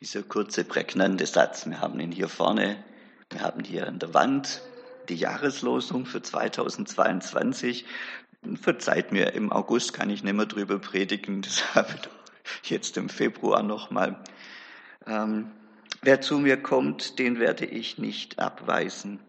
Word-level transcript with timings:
Dieser 0.00 0.22
kurze, 0.22 0.64
prägnante 0.64 1.24
Satz. 1.24 1.66
Wir 1.66 1.80
haben 1.80 1.98
ihn 2.00 2.12
hier 2.12 2.28
vorne, 2.28 2.84
wir 3.30 3.40
haben 3.40 3.64
hier 3.64 3.88
an 3.88 3.98
der 3.98 4.12
Wand 4.12 4.60
die 5.08 5.14
Jahreslosung 5.14 6.04
für 6.04 6.20
2022. 6.20 7.86
Verzeiht 8.60 9.10
mir, 9.10 9.32
im 9.32 9.50
August 9.50 9.94
kann 9.94 10.10
ich 10.10 10.22
nicht 10.22 10.34
mehr 10.34 10.44
drüber 10.44 10.78
predigen, 10.78 11.40
deshalb 11.40 12.10
jetzt 12.64 12.98
im 12.98 13.08
Februar 13.08 13.62
nochmal. 13.62 14.22
Ähm, 15.06 15.50
wer 16.02 16.20
zu 16.20 16.40
mir 16.40 16.62
kommt, 16.62 17.18
den 17.18 17.38
werde 17.38 17.64
ich 17.64 17.96
nicht 17.96 18.38
abweisen. 18.38 19.20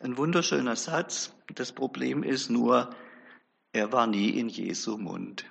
Ein 0.00 0.16
wunderschöner 0.16 0.74
Satz. 0.74 1.32
Das 1.54 1.70
Problem 1.70 2.24
ist 2.24 2.50
nur, 2.50 2.90
er 3.72 3.92
war 3.92 4.08
nie 4.08 4.30
in 4.30 4.48
Jesu 4.48 4.98
Mund. 4.98 5.44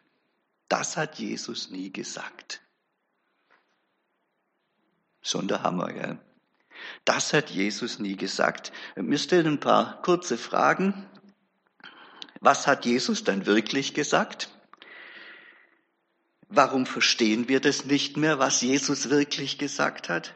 Das 0.67 0.97
hat 0.97 1.19
Jesus 1.19 1.71
nie 1.71 1.93
gesagt. 1.93 2.64
Schon 5.25 5.47
der 5.47 5.63
Hammer, 5.63 5.91
gell? 5.91 6.19
Das 7.03 7.33
hat 7.33 7.49
Jesus 7.49 7.97
nie 7.97 8.15
gesagt. 8.15 8.71
Wir 8.95 9.17
stellen 9.17 9.53
ein 9.53 9.59
paar 9.59 9.99
kurze 10.03 10.37
Fragen. 10.37 11.09
Was 12.41 12.67
hat 12.67 12.85
Jesus 12.85 13.23
dann 13.23 13.47
wirklich 13.47 13.95
gesagt? 13.95 14.51
Warum 16.47 16.85
verstehen 16.85 17.49
wir 17.49 17.59
das 17.59 17.85
nicht 17.85 18.17
mehr, 18.17 18.37
was 18.37 18.61
Jesus 18.61 19.09
wirklich 19.09 19.57
gesagt 19.57 20.09
hat? 20.09 20.35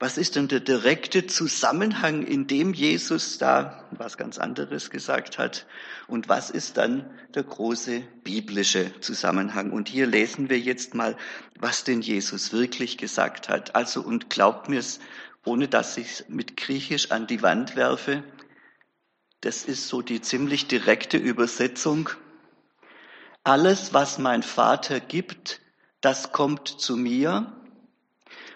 Was 0.00 0.16
ist 0.16 0.36
denn 0.36 0.46
der 0.46 0.60
direkte 0.60 1.26
Zusammenhang, 1.26 2.22
in 2.22 2.46
dem 2.46 2.72
Jesus 2.72 3.38
da 3.38 3.84
was 3.90 4.16
ganz 4.16 4.38
anderes 4.38 4.90
gesagt 4.90 5.38
hat? 5.38 5.66
Und 6.06 6.28
was 6.28 6.50
ist 6.50 6.76
dann 6.76 7.10
der 7.34 7.42
große 7.42 8.02
biblische 8.22 8.92
Zusammenhang? 9.00 9.72
Und 9.72 9.88
hier 9.88 10.06
lesen 10.06 10.50
wir 10.50 10.60
jetzt 10.60 10.94
mal, 10.94 11.16
was 11.58 11.82
denn 11.82 12.00
Jesus 12.00 12.52
wirklich 12.52 12.96
gesagt 12.96 13.48
hat. 13.48 13.74
Also, 13.74 14.00
und 14.00 14.30
glaubt 14.30 14.68
mir 14.68 14.78
es, 14.78 15.00
ohne 15.44 15.66
dass 15.66 15.96
ich 15.96 16.24
mit 16.28 16.56
Griechisch 16.56 17.10
an 17.10 17.26
die 17.26 17.42
Wand 17.42 17.74
werfe, 17.74 18.22
das 19.40 19.64
ist 19.64 19.88
so 19.88 20.00
die 20.00 20.20
ziemlich 20.20 20.68
direkte 20.68 21.16
Übersetzung. 21.16 22.08
Alles, 23.42 23.94
was 23.94 24.18
mein 24.18 24.44
Vater 24.44 25.00
gibt, 25.00 25.60
das 26.00 26.30
kommt 26.30 26.68
zu 26.68 26.96
mir 26.96 27.57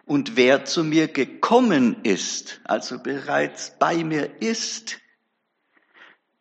und 0.05 0.37
wer 0.37 0.65
zu 0.65 0.85
mir 0.85 1.09
gekommen 1.09 2.03
ist, 2.03 2.61
also 2.65 2.99
bereits 2.99 3.73
bei 3.79 4.03
mir 4.05 4.43
ist, 4.43 4.99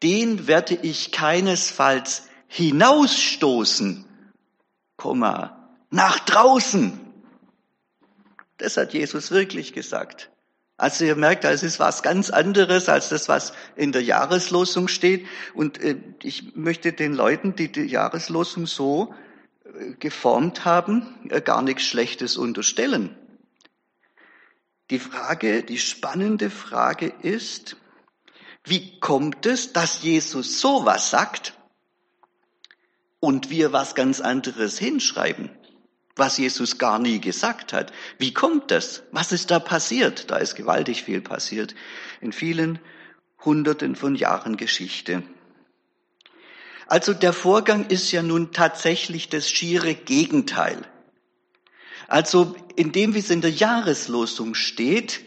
den 0.03 0.47
werde 0.47 0.75
ich 0.75 1.11
keinesfalls 1.11 2.27
hinausstoßen, 2.47 4.05
Komma, 4.97 5.75
nach 5.89 6.19
draußen. 6.19 6.99
Das 8.57 8.77
hat 8.77 8.93
Jesus 8.93 9.31
wirklich 9.31 9.73
gesagt. 9.73 10.31
Also 10.77 11.05
ihr 11.05 11.15
merkt, 11.15 11.45
es 11.45 11.61
ist 11.61 11.79
was 11.79 12.01
ganz 12.01 12.31
anderes 12.31 12.89
als 12.89 13.09
das, 13.09 13.29
was 13.29 13.53
in 13.75 13.91
der 13.91 14.01
Jahreslosung 14.01 14.87
steht. 14.87 15.27
Und 15.53 15.79
äh, 15.79 15.97
ich 16.23 16.55
möchte 16.55 16.91
den 16.91 17.13
Leuten, 17.13 17.55
die 17.55 17.71
die 17.71 17.83
Jahreslosung 17.83 18.65
so 18.65 19.13
äh, 19.63 19.93
geformt 19.99 20.65
haben, 20.65 21.29
äh, 21.29 21.41
gar 21.41 21.61
nichts 21.61 21.83
Schlechtes 21.83 22.35
unterstellen. 22.35 23.15
Die 24.91 24.99
Frage, 24.99 25.63
die 25.63 25.79
spannende 25.79 26.49
Frage 26.49 27.07
ist, 27.21 27.77
wie 28.65 28.99
kommt 28.99 29.45
es, 29.45 29.71
dass 29.71 30.03
Jesus 30.03 30.59
sowas 30.59 31.09
sagt 31.09 31.53
und 33.21 33.49
wir 33.49 33.71
was 33.71 33.95
ganz 33.95 34.19
anderes 34.19 34.77
hinschreiben, 34.77 35.49
was 36.17 36.37
Jesus 36.37 36.77
gar 36.77 36.99
nie 36.99 37.21
gesagt 37.21 37.71
hat? 37.71 37.93
Wie 38.17 38.33
kommt 38.33 38.69
das? 38.69 39.03
Was 39.13 39.31
ist 39.31 39.49
da 39.49 39.59
passiert? 39.59 40.29
Da 40.29 40.37
ist 40.37 40.55
gewaltig 40.55 41.03
viel 41.03 41.21
passiert 41.21 41.73
in 42.19 42.33
vielen 42.33 42.77
Hunderten 43.45 43.95
von 43.95 44.15
Jahren 44.15 44.57
Geschichte. 44.57 45.23
Also 46.87 47.13
der 47.13 47.31
Vorgang 47.31 47.87
ist 47.87 48.11
ja 48.11 48.23
nun 48.23 48.51
tatsächlich 48.51 49.29
das 49.29 49.49
schiere 49.49 49.95
Gegenteil 49.95 50.85
also 52.11 52.57
in 52.75 52.91
dem, 52.91 53.15
wie 53.15 53.19
es 53.19 53.29
in 53.29 53.39
der 53.39 53.51
Jahreslosung 53.51 54.53
steht, 54.53 55.21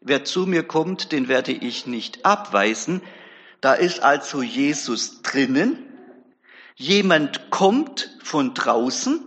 wer 0.00 0.24
zu 0.24 0.46
mir 0.46 0.62
kommt, 0.62 1.12
den 1.12 1.28
werde 1.28 1.52
ich 1.52 1.86
nicht 1.86 2.24
abweisen. 2.24 3.02
Da 3.60 3.74
ist 3.74 4.00
also 4.00 4.42
Jesus 4.42 5.20
drinnen. 5.20 5.78
Jemand 6.76 7.50
kommt 7.50 8.16
von 8.22 8.54
draußen, 8.54 9.20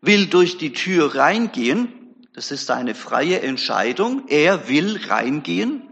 will 0.00 0.26
durch 0.28 0.56
die 0.56 0.72
Tür 0.72 1.16
reingehen. 1.16 2.14
Das 2.32 2.52
ist 2.52 2.70
eine 2.70 2.94
freie 2.94 3.40
Entscheidung. 3.40 4.28
Er 4.28 4.68
will 4.68 5.00
reingehen. 5.08 5.82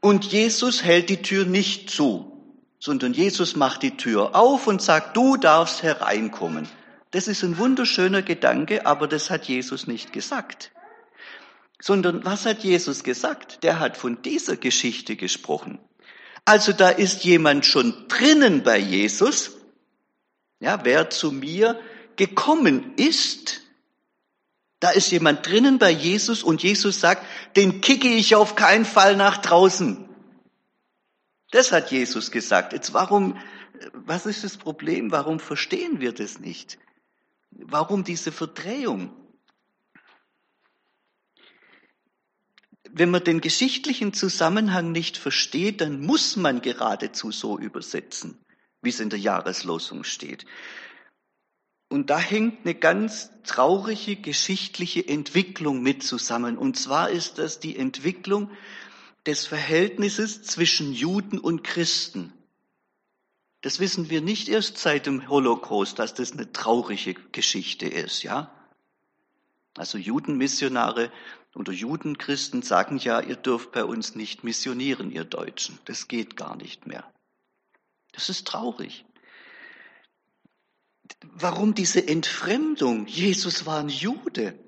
Und 0.00 0.24
Jesus 0.24 0.82
hält 0.82 1.10
die 1.10 1.20
Tür 1.20 1.44
nicht 1.44 1.90
zu, 1.90 2.42
sondern 2.78 3.12
Jesus 3.12 3.54
macht 3.54 3.82
die 3.82 3.98
Tür 3.98 4.34
auf 4.34 4.66
und 4.66 4.80
sagt, 4.80 5.14
du 5.14 5.36
darfst 5.36 5.82
hereinkommen. 5.82 6.66
Das 7.12 7.28
ist 7.28 7.42
ein 7.42 7.58
wunderschöner 7.58 8.22
Gedanke, 8.22 8.86
aber 8.86 9.06
das 9.06 9.30
hat 9.30 9.44
Jesus 9.44 9.86
nicht 9.86 10.12
gesagt. 10.12 10.72
Sondern 11.80 12.24
was 12.24 12.46
hat 12.46 12.64
Jesus 12.64 13.04
gesagt? 13.04 13.62
Der 13.62 13.80
hat 13.80 13.96
von 13.96 14.22
dieser 14.22 14.56
Geschichte 14.56 15.16
gesprochen. 15.16 15.78
Also 16.44 16.72
da 16.72 16.88
ist 16.88 17.24
jemand 17.24 17.66
schon 17.66 18.08
drinnen 18.08 18.62
bei 18.62 18.78
Jesus. 18.78 19.52
Ja, 20.58 20.84
wer 20.84 21.10
zu 21.10 21.32
mir 21.32 21.78
gekommen 22.16 22.94
ist, 22.96 23.60
da 24.80 24.90
ist 24.90 25.10
jemand 25.10 25.46
drinnen 25.46 25.78
bei 25.78 25.90
Jesus 25.90 26.42
und 26.42 26.62
Jesus 26.62 26.98
sagt, 26.98 27.26
den 27.56 27.80
kicke 27.80 28.08
ich 28.08 28.34
auf 28.34 28.56
keinen 28.56 28.84
Fall 28.84 29.16
nach 29.16 29.36
draußen. 29.36 30.08
Das 31.50 31.72
hat 31.72 31.92
Jesus 31.92 32.30
gesagt. 32.30 32.72
Jetzt 32.72 32.94
warum, 32.94 33.38
was 33.92 34.24
ist 34.24 34.44
das 34.44 34.56
Problem? 34.56 35.12
Warum 35.12 35.40
verstehen 35.40 36.00
wir 36.00 36.12
das 36.12 36.40
nicht? 36.40 36.78
Warum 37.58 38.04
diese 38.04 38.32
Verdrehung? 38.32 39.10
Wenn 42.90 43.10
man 43.10 43.24
den 43.24 43.40
geschichtlichen 43.40 44.12
Zusammenhang 44.12 44.92
nicht 44.92 45.16
versteht, 45.16 45.80
dann 45.80 46.00
muss 46.00 46.36
man 46.36 46.60
geradezu 46.60 47.30
so 47.30 47.58
übersetzen, 47.58 48.44
wie 48.82 48.90
es 48.90 49.00
in 49.00 49.08
der 49.08 49.18
Jahreslosung 49.18 50.04
steht. 50.04 50.44
Und 51.88 52.10
da 52.10 52.18
hängt 52.18 52.64
eine 52.64 52.74
ganz 52.74 53.30
traurige 53.44 54.16
geschichtliche 54.16 55.06
Entwicklung 55.06 55.82
mit 55.82 56.02
zusammen. 56.02 56.56
Und 56.56 56.78
zwar 56.78 57.10
ist 57.10 57.38
das 57.38 57.60
die 57.60 57.76
Entwicklung 57.76 58.50
des 59.26 59.46
Verhältnisses 59.46 60.42
zwischen 60.42 60.92
Juden 60.92 61.38
und 61.38 61.62
Christen. 61.64 62.32
Das 63.62 63.78
wissen 63.78 64.10
wir 64.10 64.20
nicht 64.20 64.48
erst 64.48 64.76
seit 64.78 65.06
dem 65.06 65.28
Holocaust, 65.28 65.98
dass 65.98 66.14
das 66.14 66.32
eine 66.32 66.52
traurige 66.52 67.14
Geschichte 67.30 67.86
ist, 67.86 68.22
ja? 68.24 68.52
Also 69.76 69.98
Judenmissionare 69.98 71.10
oder 71.54 71.72
Judenchristen 71.72 72.62
sagen 72.62 72.98
ja, 72.98 73.20
ihr 73.20 73.36
dürft 73.36 73.72
bei 73.72 73.84
uns 73.84 74.14
nicht 74.14 74.44
missionieren, 74.44 75.10
ihr 75.10 75.24
Deutschen. 75.24 75.78
Das 75.84 76.08
geht 76.08 76.36
gar 76.36 76.56
nicht 76.56 76.86
mehr. 76.86 77.10
Das 78.12 78.28
ist 78.28 78.46
traurig. 78.46 79.04
Warum 81.22 81.74
diese 81.74 82.06
Entfremdung? 82.06 83.06
Jesus 83.06 83.64
war 83.64 83.80
ein 83.80 83.88
Jude. 83.88 84.58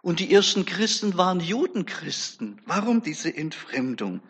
Und 0.00 0.20
die 0.20 0.32
ersten 0.32 0.64
Christen 0.64 1.16
waren 1.16 1.40
Judenchristen. 1.40 2.60
Warum 2.66 3.02
diese 3.02 3.34
Entfremdung? 3.34 4.20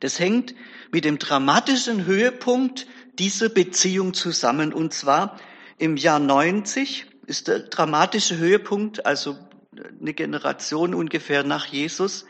Das 0.00 0.18
hängt 0.18 0.54
mit 0.90 1.04
dem 1.04 1.18
dramatischen 1.18 2.04
Höhepunkt 2.06 2.86
dieser 3.18 3.48
Beziehung 3.48 4.14
zusammen. 4.14 4.72
Und 4.72 4.92
zwar 4.92 5.38
im 5.78 5.96
Jahr 5.96 6.18
90 6.18 7.06
ist 7.26 7.48
der 7.48 7.60
dramatische 7.60 8.36
Höhepunkt, 8.36 9.06
also 9.06 9.36
eine 10.00 10.14
Generation 10.14 10.94
ungefähr 10.94 11.44
nach 11.44 11.66
Jesus. 11.66 12.26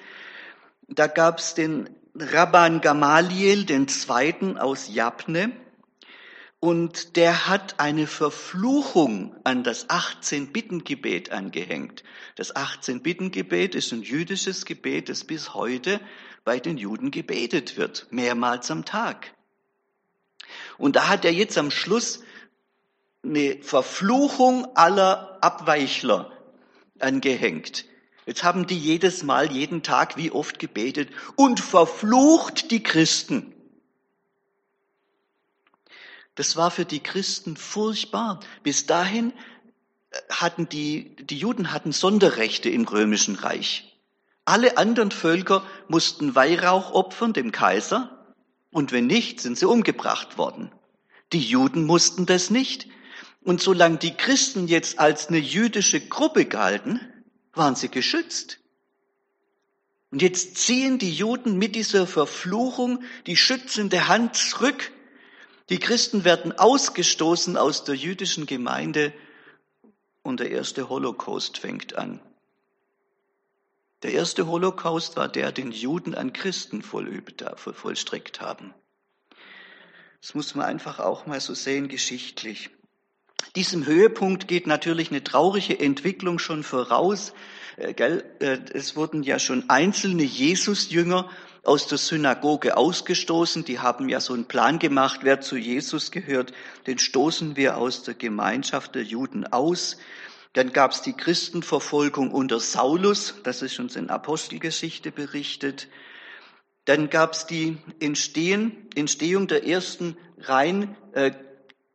Da 0.89 1.07
gab 1.07 1.39
es 1.39 1.55
den 1.55 1.89
Rabban 2.15 2.81
Gamaliel, 2.81 3.65
den 3.65 3.89
Zweiten 3.89 4.59
aus 4.59 4.93
Jabne. 4.93 5.53
Und 6.65 7.17
der 7.17 7.49
hat 7.49 7.81
eine 7.81 8.07
Verfluchung 8.07 9.35
an 9.43 9.65
das 9.65 9.89
18-Bitten-Gebet 9.89 11.33
angehängt. 11.33 12.05
Das 12.37 12.55
18-Bitten-Gebet 12.55 13.75
ist 13.75 13.93
ein 13.93 14.03
jüdisches 14.03 14.65
Gebet, 14.65 15.09
das 15.09 15.25
bis 15.25 15.55
heute 15.55 15.99
bei 16.45 16.61
den 16.61 16.79
Juden 16.79 17.11
gebetet 17.11 17.77
wird, 17.77 18.07
mehrmals 18.11 18.71
am 18.71 18.85
Tag. 18.85 19.35
Und 20.79 20.95
da 20.95 21.09
hat 21.09 21.25
er 21.25 21.33
jetzt 21.33 21.59
am 21.59 21.73
Schluss 21.73 22.23
eine 23.25 23.61
Verfluchung 23.61 24.65
aller 24.77 25.39
Abweichler 25.41 26.31
angehängt. 27.01 27.87
Jetzt 28.25 28.45
haben 28.45 28.69
die 28.69 28.79
jedes 28.79 29.25
Mal, 29.25 29.51
jeden 29.51 29.83
Tag, 29.83 30.17
wie 30.17 30.31
oft 30.31 30.61
gebetet 30.61 31.09
und 31.35 31.59
verflucht 31.59 32.71
die 32.71 32.85
Christen. 32.85 33.53
Das 36.35 36.57
war 36.57 36.71
für 36.71 36.85
die 36.85 37.01
Christen 37.01 37.57
furchtbar. 37.57 38.41
Bis 38.63 38.87
dahin 38.87 39.33
äh, 40.11 40.19
hatten 40.31 40.69
die, 40.69 41.17
die 41.17 41.39
Juden 41.39 41.73
hatten 41.73 41.93
Sonderrechte 41.93 42.71
im 42.71 42.85
römischen 42.85 43.37
Reich. 43.37 43.99
Alle 44.45 44.77
anderen 44.77 45.11
Völker 45.11 45.65
mussten 45.89 46.35
Weihrauch 46.35 46.93
opfern 46.93 47.33
dem 47.33 47.53
Kaiser 47.53 48.23
und 48.73 48.91
wenn 48.91 49.07
nicht, 49.07 49.41
sind 49.41 49.59
sie 49.59 49.69
umgebracht 49.69 50.39
worden. 50.39 50.73
Die 51.33 51.41
Juden 51.41 51.85
mussten 51.85 52.27
das 52.27 52.51
nicht. 52.51 52.89
Und 53.45 53.61
solange 53.61 53.99
die 53.99 54.15
Christen 54.15 54.67
jetzt 54.67 54.99
als 54.99 55.29
eine 55.29 55.39
jüdische 55.39 56.01
Gruppe 56.01 56.47
galten, 56.47 57.01
waren 57.53 57.77
sie 57.77 57.89
geschützt. 57.89 58.59
Und 60.11 60.23
jetzt 60.23 60.57
ziehen 60.57 60.99
die 60.99 61.13
Juden 61.13 61.59
mit 61.59 61.75
dieser 61.75 62.07
Verfluchung 62.07 63.03
die 63.27 63.37
schützende 63.37 64.09
Hand 64.09 64.37
zurück. 64.37 64.93
Die 65.73 65.79
Christen 65.79 66.25
werden 66.25 66.53
ausgestoßen 66.53 67.57
aus 67.57 67.83
der 67.85 67.95
jüdischen 67.95 68.45
Gemeinde 68.45 69.11
und 70.23 70.39
der 70.41 70.51
erste 70.51 70.91
Holocaust 70.91 71.57
fängt 71.57 71.97
an. 71.97 72.21
Der 74.03 74.13
erste 74.13 74.47
Holocaust 74.49 75.17
war 75.17 75.29
der, 75.29 75.51
den 75.51 75.73
Juden 75.73 76.15
an 76.15 76.35
Christen 76.35 76.83
vollstreckt 76.83 78.43
haben. 78.43 78.75
Das 80.21 80.35
muss 80.35 80.55
man 80.55 80.67
einfach 80.67 80.99
auch 80.99 81.25
mal 81.25 81.41
so 81.41 81.55
sehen, 81.55 81.89
geschichtlich. 81.89 82.69
Diesem 83.57 83.87
Höhepunkt 83.87 84.49
geht 84.49 84.67
natürlich 84.67 85.11
eine 85.11 85.25
traurige 85.25 85.81
Entwicklung 85.81 86.39
schon 86.39 86.65
voraus. 86.65 87.33
Äh, 87.79 87.93
äh, 87.93 88.61
es 88.75 88.95
wurden 88.95 89.23
ja 89.23 89.39
schon 89.39 89.71
einzelne 89.71 90.23
Jesusjünger 90.23 91.31
aus 91.63 91.87
der 91.87 91.99
Synagoge 91.99 92.77
ausgestoßen. 92.77 93.65
Die 93.65 93.79
haben 93.79 94.09
ja 94.09 94.21
so 94.21 94.35
einen 94.35 94.47
Plan 94.47 94.79
gemacht, 94.79 95.21
wer 95.23 95.41
zu 95.41 95.57
Jesus 95.57 96.11
gehört, 96.11 96.53
den 96.87 96.99
stoßen 96.99 97.57
wir 97.57 97.77
aus 97.77 98.03
der 98.03 98.15
Gemeinschaft 98.15 98.95
der 98.95 99.05
Juden 99.05 99.47
aus. 99.47 99.97
Dann 100.55 100.73
gab 100.73 100.93
es 100.93 101.03
die 101.03 101.15
Christenverfolgung 101.15 102.31
unter 102.31 102.61
Saulus, 102.61 103.35
das 103.43 103.63
ist 103.63 103.79
uns 103.79 103.97
in 103.97 104.11
Apostelgeschichte 104.11 105.11
berichtet. 105.11 105.89
Dann 106.85 107.11
gab 107.11 107.33
es 107.33 107.47
die 107.47 107.79
Entstehen, 108.01 108.89
Entstehung 108.95 109.47
der 109.47 109.67
ersten 109.67 110.17
rein 110.39 110.97
äh, 111.13 111.31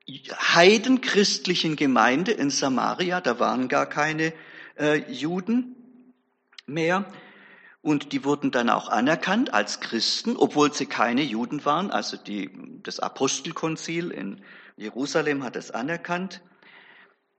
heidenchristlichen 0.09 1.75
Gemeinde 1.75 2.31
in 2.31 2.49
Samaria. 2.49 3.19
Da 3.19 3.39
waren 3.39 3.67
gar 3.67 3.85
keine 3.85 4.33
äh, 4.79 4.95
Juden 5.11 5.75
mehr. 6.65 7.05
Und 7.87 8.11
die 8.11 8.25
wurden 8.25 8.51
dann 8.51 8.69
auch 8.69 8.89
anerkannt 8.89 9.53
als 9.53 9.79
Christen, 9.79 10.35
obwohl 10.35 10.73
sie 10.73 10.87
keine 10.87 11.21
Juden 11.21 11.63
waren. 11.63 11.89
Also 11.89 12.17
die, 12.17 12.51
das 12.83 12.99
Apostelkonzil 12.99 14.11
in 14.11 14.41
Jerusalem 14.75 15.41
hat 15.41 15.55
es 15.55 15.71
anerkannt. 15.71 16.41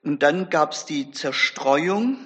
Und 0.03 0.23
dann 0.23 0.49
gab 0.49 0.73
es 0.73 0.87
die 0.87 1.11
Zerstreuung. 1.11 2.17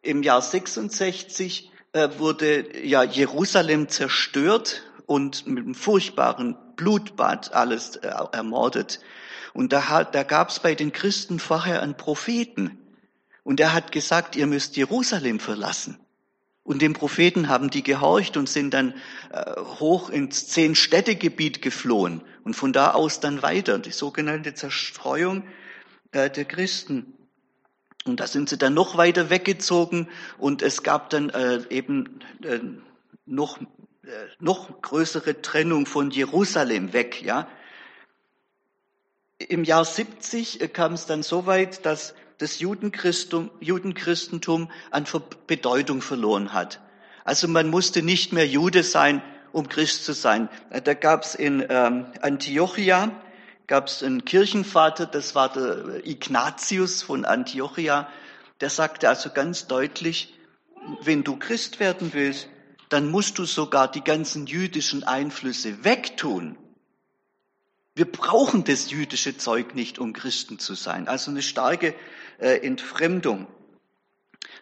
Im 0.00 0.22
Jahr 0.22 0.40
66 0.40 1.70
äh, 1.92 2.08
wurde 2.16 2.86
ja 2.86 3.02
Jerusalem 3.02 3.90
zerstört 3.90 4.80
und 5.04 5.46
mit 5.46 5.62
einem 5.62 5.74
furchtbaren 5.74 6.56
Blutbad 6.74 7.52
alles 7.52 7.96
äh, 7.96 8.14
ermordet. 8.32 9.00
Und 9.52 9.74
da, 9.74 10.04
da 10.04 10.22
gab 10.22 10.48
es 10.48 10.58
bei 10.58 10.74
den 10.74 10.90
Christen 10.90 11.38
vorher 11.38 11.82
einen 11.82 11.98
Propheten. 11.98 12.78
Und 13.42 13.60
er 13.60 13.74
hat 13.74 13.92
gesagt, 13.92 14.36
ihr 14.36 14.46
müsst 14.46 14.78
Jerusalem 14.78 15.38
verlassen. 15.38 15.98
Und 16.64 16.80
dem 16.80 16.94
Propheten 16.94 17.48
haben 17.48 17.68
die 17.68 17.82
gehorcht 17.82 18.38
und 18.38 18.48
sind 18.48 18.72
dann 18.72 18.94
äh, 19.30 19.60
hoch 19.60 20.08
ins 20.08 20.48
Zehn-Städte-Gebiet 20.48 21.60
geflohen 21.60 22.22
und 22.42 22.54
von 22.54 22.72
da 22.72 22.92
aus 22.92 23.20
dann 23.20 23.42
weiter, 23.42 23.78
die 23.78 23.92
sogenannte 23.92 24.54
Zerstreuung 24.54 25.44
äh, 26.12 26.30
der 26.30 26.46
Christen. 26.46 27.12
Und 28.06 28.20
da 28.20 28.26
sind 28.26 28.48
sie 28.48 28.56
dann 28.56 28.72
noch 28.72 28.96
weiter 28.96 29.28
weggezogen 29.28 30.08
und 30.38 30.62
es 30.62 30.82
gab 30.82 31.10
dann 31.10 31.28
äh, 31.30 31.60
eben 31.68 32.20
äh, 32.42 32.60
noch, 33.26 33.60
äh, 33.60 33.64
noch 34.40 34.80
größere 34.80 35.42
Trennung 35.42 35.84
von 35.84 36.10
Jerusalem 36.10 36.94
weg, 36.94 37.22
ja. 37.22 37.46
Im 39.36 39.64
Jahr 39.64 39.84
70 39.84 40.62
äh, 40.62 40.68
kam 40.68 40.94
es 40.94 41.04
dann 41.04 41.22
so 41.22 41.44
weit, 41.44 41.84
dass 41.84 42.14
das 42.44 42.60
Judenchristum, 42.60 43.50
Judenchristentum 43.60 44.70
an 44.90 45.06
Bedeutung 45.46 46.02
verloren 46.02 46.52
hat. 46.52 46.78
Also 47.24 47.48
man 47.48 47.70
musste 47.70 48.02
nicht 48.02 48.34
mehr 48.34 48.46
Jude 48.46 48.82
sein, 48.82 49.22
um 49.52 49.66
Christ 49.70 50.04
zu 50.04 50.12
sein. 50.12 50.50
Da 50.84 50.92
gab 50.92 51.22
es 51.22 51.34
in 51.34 51.64
ähm, 51.70 52.04
Antiochia 52.20 53.12
gab 53.66 53.86
es 53.86 54.02
einen 54.02 54.26
Kirchenvater, 54.26 55.06
das 55.06 55.34
war 55.34 55.50
der 55.50 56.06
Ignatius 56.06 57.02
von 57.02 57.24
Antiochia, 57.24 58.08
der 58.60 58.68
sagte 58.68 59.08
also 59.08 59.30
ganz 59.30 59.66
deutlich, 59.66 60.34
wenn 61.00 61.24
du 61.24 61.36
Christ 61.36 61.80
werden 61.80 62.10
willst, 62.12 62.50
dann 62.90 63.10
musst 63.10 63.38
du 63.38 63.46
sogar 63.46 63.90
die 63.90 64.04
ganzen 64.04 64.44
jüdischen 64.44 65.02
Einflüsse 65.02 65.82
wegtun 65.82 66.58
wir 67.96 68.10
brauchen 68.10 68.64
das 68.64 68.90
jüdische 68.90 69.36
Zeug 69.36 69.74
nicht, 69.76 70.00
um 70.00 70.12
Christen 70.12 70.58
zu 70.58 70.74
sein. 70.74 71.06
Also 71.06 71.30
eine 71.30 71.42
starke 71.42 71.94
äh, 72.38 72.56
Entfremdung. 72.66 73.46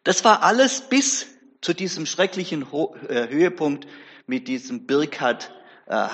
Das 0.05 0.25
war 0.25 0.43
alles 0.43 0.83
bis 0.83 1.27
zu 1.61 1.75
diesem 1.75 2.07
schrecklichen 2.07 2.73
Ho 2.73 2.97
äh, 3.09 3.29
Höhepunkt 3.29 3.87
mit 4.27 4.49
diesem 4.49 4.87
Birkat 4.87 5.53
äh, 5.87 5.95
äh, 5.95 6.07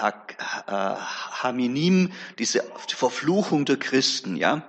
Haminim, 0.66 2.12
diese 2.38 2.64
Verfluchung 2.88 3.64
der 3.64 3.76
Christen, 3.76 4.36
ja. 4.36 4.62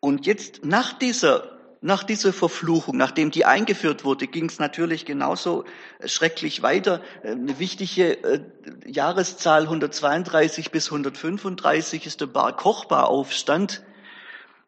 Und 0.00 0.26
jetzt 0.26 0.64
nach 0.64 0.92
dieser 0.92 1.58
nach 1.80 2.02
dieser 2.02 2.32
Verfluchung, 2.32 2.96
nachdem 2.96 3.30
die 3.30 3.44
eingeführt 3.44 4.04
wurde, 4.04 4.26
ging 4.26 4.46
es 4.46 4.58
natürlich 4.58 5.04
genauso 5.04 5.64
äh, 6.00 6.08
schrecklich 6.08 6.62
weiter. 6.62 7.02
Äh, 7.22 7.32
eine 7.32 7.58
wichtige 7.58 8.22
äh, 8.24 8.40
Jahreszahl 8.86 9.62
132 9.62 10.70
bis 10.70 10.86
135 10.86 12.06
ist 12.06 12.20
der 12.20 12.26
Bar 12.26 12.56
Kochba-Aufstand. 12.56 13.82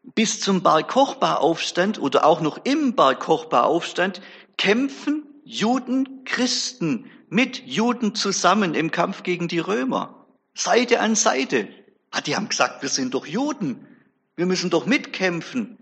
Bis 0.03 0.41
zum 0.41 0.63
Bar 0.63 0.87
Kochba-Aufstand 0.87 2.01
oder 2.01 2.25
auch 2.25 2.41
noch 2.41 2.65
im 2.65 2.95
Bar 2.95 3.17
Kochba-Aufstand 3.17 4.21
kämpfen 4.57 5.27
Juden, 5.45 6.25
Christen 6.25 7.11
mit 7.29 7.67
Juden 7.67 8.15
zusammen 8.15 8.75
im 8.75 8.91
Kampf 8.91 9.23
gegen 9.23 9.49
die 9.49 9.59
Römer. 9.59 10.27
Seite 10.55 11.01
an 11.01 11.15
Seite. 11.15 11.69
Ah, 12.11 12.21
die 12.21 12.35
haben 12.35 12.49
gesagt, 12.49 12.83
wir 12.83 12.89
sind 12.89 13.15
doch 13.15 13.27
Juden. 13.27 13.87
Wir 14.37 14.47
müssen 14.47 14.71
doch 14.71 14.87
mitkämpfen. 14.87 15.79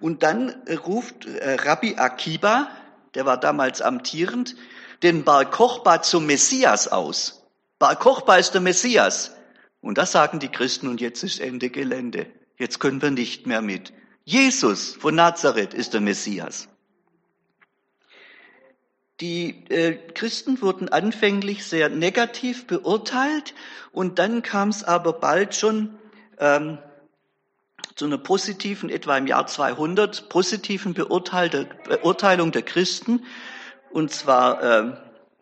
Und 0.00 0.22
dann 0.22 0.50
ruft 0.86 1.24
äh, 1.26 1.54
Rabbi 1.54 1.96
Akiba, 1.96 2.68
der 3.14 3.26
war 3.26 3.38
damals 3.38 3.80
amtierend, 3.80 4.56
den 5.02 5.24
Bar 5.24 5.50
Kochba 5.50 6.02
zum 6.02 6.26
Messias 6.26 6.88
aus. 6.88 7.44
Bar 7.78 7.96
Kochba 7.96 8.36
ist 8.36 8.52
der 8.52 8.60
Messias. 8.60 9.35
Und 9.86 9.98
das 9.98 10.10
sagen 10.10 10.40
die 10.40 10.48
Christen 10.48 10.88
und 10.88 11.00
jetzt 11.00 11.22
ist 11.22 11.40
Ende 11.40 11.70
Gelände. 11.70 12.26
Jetzt 12.58 12.80
können 12.80 13.00
wir 13.00 13.12
nicht 13.12 13.46
mehr 13.46 13.62
mit. 13.62 13.92
Jesus 14.24 14.96
von 14.96 15.14
Nazareth 15.14 15.74
ist 15.74 15.94
der 15.94 16.00
Messias. 16.00 16.68
Die 19.20 19.64
äh, 19.68 19.94
Christen 20.12 20.60
wurden 20.60 20.88
anfänglich 20.88 21.64
sehr 21.64 21.88
negativ 21.88 22.66
beurteilt 22.66 23.54
und 23.92 24.18
dann 24.18 24.42
kam 24.42 24.70
es 24.70 24.82
aber 24.82 25.12
bald 25.12 25.54
schon 25.54 25.96
ähm, 26.38 26.78
zu 27.94 28.06
einer 28.06 28.18
positiven, 28.18 28.90
etwa 28.90 29.16
im 29.16 29.28
Jahr 29.28 29.46
200, 29.46 30.28
positiven 30.28 30.94
Beurteilung 30.94 32.50
der 32.50 32.62
Christen, 32.62 33.24
und 33.90 34.10
zwar 34.10 34.62
äh, 34.62 34.96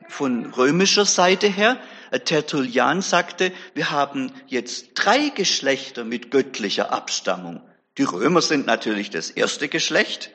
von 0.08 0.52
römischer 0.52 1.06
Seite 1.06 1.46
her. 1.46 1.78
Tertullian 2.18 3.02
sagte, 3.02 3.52
wir 3.74 3.90
haben 3.90 4.32
jetzt 4.46 4.90
drei 4.94 5.30
Geschlechter 5.30 6.04
mit 6.04 6.30
göttlicher 6.30 6.92
Abstammung. 6.92 7.60
Die 7.98 8.04
Römer 8.04 8.42
sind 8.42 8.66
natürlich 8.66 9.10
das 9.10 9.30
erste 9.30 9.68
Geschlecht, 9.68 10.30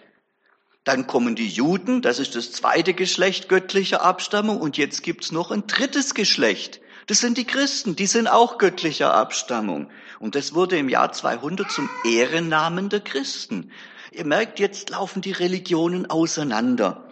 dann 0.86 1.08
kommen 1.08 1.36
die 1.36 1.48
Juden, 1.48 2.02
das 2.02 2.20
ist 2.20 2.36
das 2.36 2.52
zweite 2.52 2.94
Geschlecht 2.94 3.50
göttlicher 3.50 4.02
Abstammung, 4.02 4.60
und 4.60 4.78
jetzt 4.78 5.04
gibt's 5.04 5.32
noch 5.32 5.52
ein 5.52 5.68
drittes 5.68 6.16
Geschlecht. 6.16 6.82
Das 7.06 7.20
sind 7.20 7.38
die 7.38 7.46
Christen, 7.46 7.96
die 7.96 8.08
sind 8.08 8.28
auch 8.28 8.58
göttlicher 8.58 9.14
Abstammung. 9.14 9.90
Und 10.20 10.36
das 10.36 10.54
wurde 10.54 10.78
im 10.78 10.90
Jahr 10.90 11.12
200 11.12 11.72
zum 11.72 11.90
Ehrennamen 12.06 12.90
der 12.90 13.02
Christen. 13.02 13.72
Ihr 14.12 14.26
merkt, 14.26 14.60
jetzt 14.60 14.90
laufen 14.90 15.22
die 15.22 15.32
Religionen 15.32 16.10
auseinander. 16.10 17.08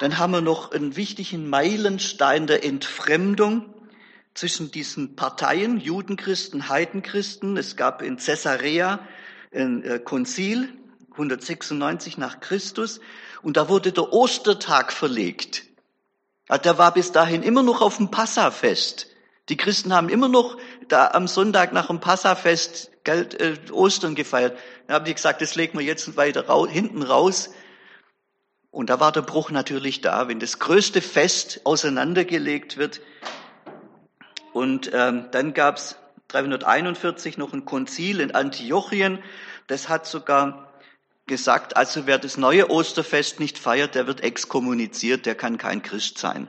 Dann 0.00 0.18
haben 0.18 0.32
wir 0.32 0.40
noch 0.40 0.72
einen 0.72 0.96
wichtigen 0.96 1.48
Meilenstein 1.48 2.46
der 2.46 2.64
Entfremdung 2.64 3.74
zwischen 4.36 4.70
diesen 4.70 5.16
Parteien, 5.16 5.80
Judenchristen, 5.80 6.68
Heidenchristen. 6.68 7.56
Es 7.56 7.76
gab 7.76 8.02
in 8.02 8.18
Caesarea 8.18 9.00
ein 9.52 9.82
äh, 9.82 9.98
Konzil, 9.98 10.68
196 11.12 12.18
nach 12.18 12.40
Christus, 12.40 13.00
und 13.42 13.56
da 13.56 13.68
wurde 13.68 13.92
der 13.92 14.12
Ostertag 14.12 14.92
verlegt. 14.92 15.64
Der 16.64 16.78
war 16.78 16.92
bis 16.92 17.12
dahin 17.12 17.42
immer 17.42 17.62
noch 17.62 17.80
auf 17.80 17.96
dem 17.96 18.10
Passafest. 18.10 19.08
Die 19.48 19.56
Christen 19.56 19.92
haben 19.92 20.08
immer 20.08 20.28
noch 20.28 20.58
da 20.88 21.08
am 21.12 21.26
Sonntag 21.26 21.72
nach 21.72 21.86
dem 21.86 22.00
Passafest 22.00 22.90
äh, 23.04 23.56
Ostern 23.70 24.14
gefeiert. 24.14 24.58
Da 24.86 24.94
haben 24.94 25.04
die 25.04 25.14
gesagt, 25.14 25.40
das 25.40 25.54
legen 25.54 25.78
wir 25.78 25.84
jetzt 25.84 26.16
weiter 26.16 26.46
raus, 26.46 26.68
hinten 26.70 27.02
raus. 27.02 27.50
Und 28.70 28.90
da 28.90 29.00
war 29.00 29.12
der 29.12 29.22
Bruch 29.22 29.50
natürlich 29.50 30.00
da, 30.02 30.28
wenn 30.28 30.40
das 30.40 30.58
größte 30.58 31.00
Fest 31.00 31.60
auseinandergelegt 31.64 32.76
wird. 32.76 33.00
Und 34.56 34.90
ähm, 34.94 35.26
dann 35.32 35.52
gab's 35.52 35.96
341 36.28 37.36
noch 37.36 37.52
ein 37.52 37.66
Konzil 37.66 38.20
in 38.20 38.30
Antiochien. 38.30 39.18
Das 39.66 39.90
hat 39.90 40.06
sogar 40.06 40.72
gesagt, 41.26 41.76
also 41.76 42.06
wer 42.06 42.16
das 42.16 42.38
neue 42.38 42.70
Osterfest 42.70 43.38
nicht 43.38 43.58
feiert, 43.58 43.94
der 43.94 44.06
wird 44.06 44.22
exkommuniziert, 44.22 45.26
der 45.26 45.34
kann 45.34 45.58
kein 45.58 45.82
Christ 45.82 46.16
sein. 46.16 46.48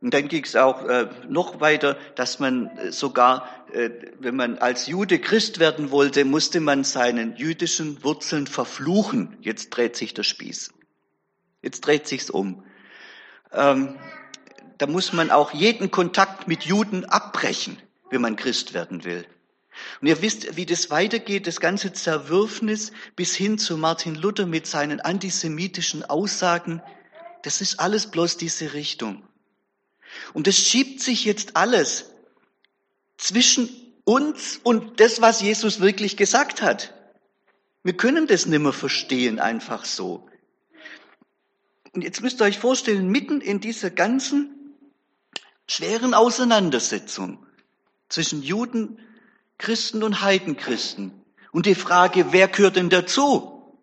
Und 0.00 0.14
dann 0.14 0.28
ging 0.28 0.44
es 0.44 0.56
auch 0.56 0.86
äh, 0.86 1.10
noch 1.28 1.60
weiter, 1.60 1.98
dass 2.14 2.38
man 2.38 2.68
äh, 2.78 2.90
sogar, 2.90 3.66
äh, 3.70 3.90
wenn 4.18 4.34
man 4.34 4.56
als 4.56 4.86
Jude 4.86 5.18
Christ 5.18 5.58
werden 5.58 5.90
wollte, 5.90 6.24
musste 6.24 6.60
man 6.60 6.84
seinen 6.84 7.36
jüdischen 7.36 8.02
Wurzeln 8.02 8.46
verfluchen. 8.46 9.36
Jetzt 9.42 9.68
dreht 9.68 9.94
sich 9.94 10.14
der 10.14 10.22
Spieß. 10.22 10.72
Jetzt 11.60 11.82
dreht 11.82 12.08
sich's 12.08 12.30
um. 12.30 12.64
Ähm, 13.52 13.98
da 14.80 14.86
muss 14.86 15.12
man 15.12 15.30
auch 15.30 15.52
jeden 15.52 15.90
Kontakt 15.90 16.48
mit 16.48 16.64
Juden 16.64 17.04
abbrechen, 17.04 17.76
wenn 18.08 18.22
man 18.22 18.36
Christ 18.36 18.72
werden 18.72 19.04
will. 19.04 19.26
Und 20.00 20.06
ihr 20.06 20.22
wisst, 20.22 20.56
wie 20.56 20.64
das 20.64 20.88
weitergeht, 20.88 21.46
das 21.46 21.60
ganze 21.60 21.92
Zerwürfnis 21.92 22.90
bis 23.14 23.36
hin 23.36 23.58
zu 23.58 23.76
Martin 23.76 24.14
Luther 24.14 24.46
mit 24.46 24.66
seinen 24.66 25.02
antisemitischen 25.02 26.02
Aussagen, 26.02 26.80
das 27.42 27.60
ist 27.60 27.78
alles 27.78 28.06
bloß 28.06 28.38
diese 28.38 28.72
Richtung. 28.72 29.22
Und 30.32 30.48
es 30.48 30.56
schiebt 30.56 31.02
sich 31.02 31.26
jetzt 31.26 31.56
alles 31.56 32.06
zwischen 33.18 33.68
uns 34.04 34.60
und 34.62 34.98
das, 34.98 35.20
was 35.20 35.42
Jesus 35.42 35.80
wirklich 35.80 36.16
gesagt 36.16 36.62
hat. 36.62 36.94
Wir 37.82 37.98
können 37.98 38.26
das 38.26 38.46
nimmer 38.46 38.72
verstehen, 38.72 39.40
einfach 39.40 39.84
so. 39.84 40.26
Und 41.92 42.02
jetzt 42.02 42.22
müsst 42.22 42.40
ihr 42.40 42.46
euch 42.46 42.58
vorstellen, 42.58 43.10
mitten 43.10 43.42
in 43.42 43.60
dieser 43.60 43.90
ganzen 43.90 44.56
schweren 45.70 46.14
Auseinandersetzung 46.14 47.38
zwischen 48.08 48.42
Juden, 48.42 48.98
Christen 49.56 50.02
und 50.02 50.20
Heidenchristen 50.20 51.12
und 51.52 51.66
die 51.66 51.76
Frage, 51.76 52.32
wer 52.32 52.48
gehört 52.48 52.74
denn 52.74 52.90
dazu? 52.90 53.78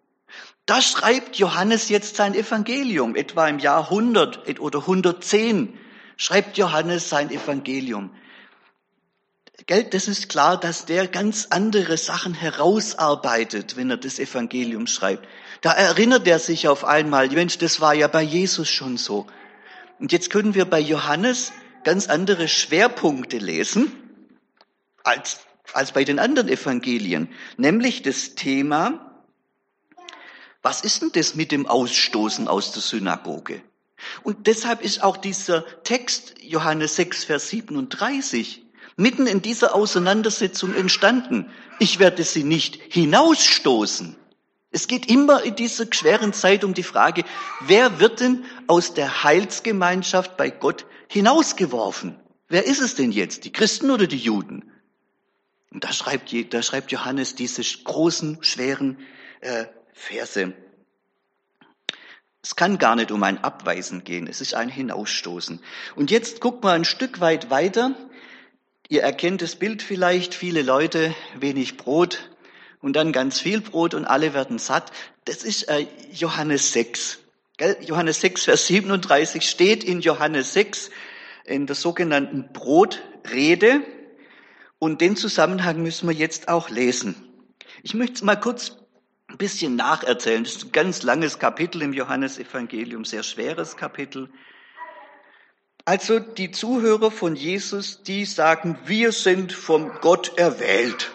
Da 0.66 0.82
schreibt 0.82 1.38
Johannes 1.38 1.88
jetzt 1.88 2.18
sein 2.18 2.36
Evangelium, 2.36 3.16
etwa 3.16 3.48
im 3.48 3.60
Jahr 3.60 3.86
100 3.86 4.60
oder 4.60 4.80
110 4.80 5.80
schreibt 6.18 6.58
Johannes 6.58 7.08
sein 7.08 7.32
Evangelium. 7.32 8.12
Gell, 9.66 9.86
das 9.86 10.10
ist 10.10 10.28
klar, 10.28 10.60
dass 10.60 10.86
der 10.86 11.08
ganz 11.08 11.48
andere 11.52 11.96
Sachen 11.96 12.34
herausarbeitet, 12.34 13.78
wenn 13.78 13.90
er 13.90 13.98
das 13.98 14.20
Evangelium 14.20 14.88
schreibt. 14.88 15.26
Da 15.62 15.72
erinnert 15.72 16.28
er 16.28 16.40
sich 16.40 16.68
auf 16.68 16.84
einmal, 16.84 17.30
Mensch, 17.30 17.58
das 17.60 17.80
war 17.80 17.94
ja 17.94 18.10
bei 18.10 18.24
Jesus 18.24 18.70
schon 18.70 18.98
so. 18.98 19.26
Und 20.00 20.12
jetzt 20.12 20.30
können 20.30 20.54
wir 20.54 20.66
bei 20.66 20.82
Johannes 20.82 21.54
ganz 21.88 22.08
andere 22.10 22.50
Schwerpunkte 22.50 23.38
lesen 23.38 23.94
als, 25.06 25.40
als 25.72 25.94
bei 25.94 26.04
den 26.04 26.20
anderen 26.20 26.50
Evangelien, 26.50 27.30
nämlich 27.56 28.02
das 28.02 28.36
Thema, 28.36 29.24
was 30.62 30.82
ist 30.82 31.02
denn 31.02 31.14
das 31.14 31.36
mit 31.36 31.54
dem 31.54 31.66
Ausstoßen 31.66 32.50
aus 32.50 32.74
der 32.74 32.82
Synagoge? 32.82 33.62
Und 34.24 34.48
deshalb 34.48 34.82
ist 34.82 35.02
auch 35.02 35.16
dieser 35.16 35.64
Text 35.84 36.36
Johannes 36.42 36.98
6, 36.98 37.24
Vers 37.24 37.48
37 37.52 38.66
mitten 38.98 39.26
in 39.26 39.42
dieser 39.42 39.74
Auseinandersetzung 39.74 40.76
entstanden. 40.76 41.50
Ich 41.80 42.00
werde 42.00 42.26
sie 42.26 42.44
nicht 42.44 42.82
hinausstoßen. 42.90 44.18
Es 44.72 44.90
geht 44.90 45.10
immer 45.10 45.42
in 45.42 45.56
dieser 45.56 45.86
schweren 45.90 46.34
Zeit 46.34 46.66
um 46.66 46.74
die 46.74 46.84
Frage, 46.84 47.24
wer 47.62 48.02
wird 48.02 48.20
denn 48.20 48.44
aus 48.68 48.94
der 48.94 49.24
Heilsgemeinschaft 49.24 50.36
bei 50.36 50.50
Gott 50.50 50.86
hinausgeworfen? 51.08 52.20
Wer 52.48 52.66
ist 52.66 52.80
es 52.80 52.96
denn 52.96 53.12
jetzt, 53.12 53.46
die 53.46 53.52
Christen 53.52 53.92
oder 53.92 54.08
die 54.08 54.18
Juden? 54.18 54.72
Und 55.72 55.84
da 55.84 55.92
schreibt, 55.92 56.34
da 56.54 56.62
schreibt 56.62 56.92
Johannes 56.92 57.36
diese 57.36 57.62
großen, 57.62 58.40
schweren 58.42 59.00
äh, 59.42 59.66
Verse. 59.94 60.54
Es 62.42 62.56
kann 62.56 62.78
gar 62.78 62.96
nicht 62.96 63.12
um 63.12 63.24
ein 63.24 63.44
Abweisen 63.44 64.04
gehen, 64.06 64.28
es 64.28 64.40
ist 64.40 64.54
ein 64.54 64.70
Hinausstoßen. 64.70 65.60
Und 65.96 66.12
jetzt 66.12 66.40
guckt 66.40 66.64
mal 66.64 66.76
ein 66.76 66.86
Stück 66.86 67.20
weit 67.20 67.50
weiter. 67.50 67.94
Ihr 68.88 69.02
erkennt 69.04 69.42
das 69.42 69.58
Bild 69.58 69.82
vielleicht, 69.82 70.34
viele 70.34 70.62
Leute, 70.62 71.14
wenig 71.38 71.76
Brot 71.76 72.30
und 72.80 72.96
dann 72.96 73.12
ganz 73.12 73.42
viel 73.42 73.60
Brot 73.60 73.94
und 73.94 74.06
alle 74.06 74.34
werden 74.34 74.60
satt. 74.60 74.92
Das 75.26 75.44
ist 75.44 75.64
äh, 75.64 75.88
Johannes 76.14 76.72
6. 76.72 77.20
Johannes 77.60 78.22
6, 78.22 78.44
Vers 78.44 78.68
37 78.68 79.50
steht 79.50 79.84
in 79.84 80.02
Johannes 80.02 80.54
6 80.54 80.92
in 81.46 81.66
der 81.66 81.76
sogenannten 81.76 82.54
Brotrede. 82.54 83.82
Und 84.78 85.02
den 85.02 85.16
Zusammenhang 85.16 85.82
müssen 85.82 86.08
wir 86.08 86.16
jetzt 86.16 86.50
auch 86.50 86.70
lesen. 86.70 87.16
Ich 87.82 87.96
möchte 87.96 88.14
es 88.14 88.22
mal 88.22 88.36
kurz 88.36 88.78
ein 89.28 89.38
bisschen 89.38 89.76
nacherzählen. 89.76 90.44
Das 90.44 90.58
ist 90.58 90.66
ein 90.66 90.72
ganz 90.72 91.02
langes 91.02 91.40
Kapitel 91.40 91.82
im 91.82 91.94
Johannesevangelium, 91.94 93.06
sehr 93.06 93.24
schweres 93.24 93.76
Kapitel. 93.76 94.30
Also 95.84 96.20
die 96.20 96.52
Zuhörer 96.52 97.10
von 97.10 97.36
Jesus, 97.36 98.04
die 98.04 98.26
sagen, 98.26 98.78
wir 98.86 99.12
sind 99.12 99.52
vom 99.52 99.92
Gott 100.02 100.38
erwählt. 100.38 101.12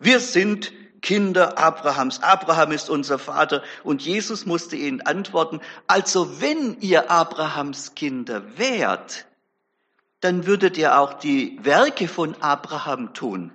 Wir 0.00 0.20
sind 0.20 0.72
Kinder 1.08 1.56
Abrahams. 1.56 2.22
Abraham 2.22 2.70
ist 2.70 2.90
unser 2.90 3.18
Vater. 3.18 3.62
Und 3.82 4.02
Jesus 4.02 4.44
musste 4.44 4.76
ihnen 4.76 5.00
antworten, 5.00 5.62
also 5.86 6.42
wenn 6.42 6.76
ihr 6.80 7.10
Abrahams 7.10 7.94
Kinder 7.94 8.58
wärt, 8.58 9.24
dann 10.20 10.44
würdet 10.44 10.76
ihr 10.76 11.00
auch 11.00 11.14
die 11.14 11.58
Werke 11.62 12.08
von 12.08 12.36
Abraham 12.42 13.14
tun. 13.14 13.52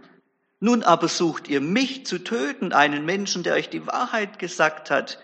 Nun 0.62 0.82
aber 0.82 1.08
sucht 1.08 1.48
ihr 1.48 1.62
mich 1.62 2.08
zu 2.08 2.18
töten, 2.18 2.74
einen 2.74 3.06
Menschen, 3.06 3.44
der 3.44 3.54
euch 3.54 3.70
die 3.70 3.86
Wahrheit 3.86 4.40
gesagt 4.40 4.90
hat, 4.90 5.20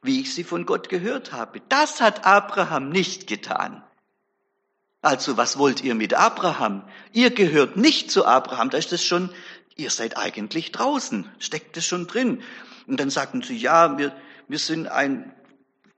wie 0.00 0.22
ich 0.22 0.34
sie 0.34 0.44
von 0.44 0.64
Gott 0.64 0.88
gehört 0.88 1.32
habe. 1.32 1.60
Das 1.68 2.00
hat 2.00 2.24
Abraham 2.24 2.88
nicht 2.88 3.26
getan. 3.26 3.82
Also 5.02 5.36
was 5.36 5.58
wollt 5.58 5.84
ihr 5.84 5.94
mit 5.94 6.14
Abraham? 6.14 6.82
Ihr 7.12 7.30
gehört 7.30 7.76
nicht 7.76 8.10
zu 8.10 8.24
Abraham, 8.24 8.70
da 8.70 8.78
ist 8.78 8.92
es 8.94 9.04
schon, 9.04 9.28
ihr 9.78 9.90
seid 9.90 10.18
eigentlich 10.18 10.72
draußen, 10.72 11.30
steckt 11.38 11.76
es 11.76 11.86
schon 11.86 12.06
drin. 12.06 12.42
Und 12.86 13.00
dann 13.00 13.10
sagten 13.10 13.42
sie, 13.42 13.56
ja, 13.56 13.96
wir, 13.96 14.14
wir 14.48 14.58
sind 14.58 14.88
ein 14.88 15.32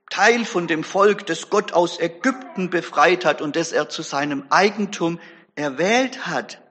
Teil 0.09 0.45
von 0.45 0.67
dem 0.67 0.83
Volk, 0.83 1.25
das 1.25 1.49
Gott 1.49 1.73
aus 1.73 1.99
Ägypten 1.99 2.69
befreit 2.69 3.25
hat 3.25 3.41
und 3.41 3.55
das 3.55 3.71
er 3.71 3.89
zu 3.89 4.03
seinem 4.03 4.45
Eigentum 4.49 5.19
erwählt 5.55 6.27
hat. 6.27 6.61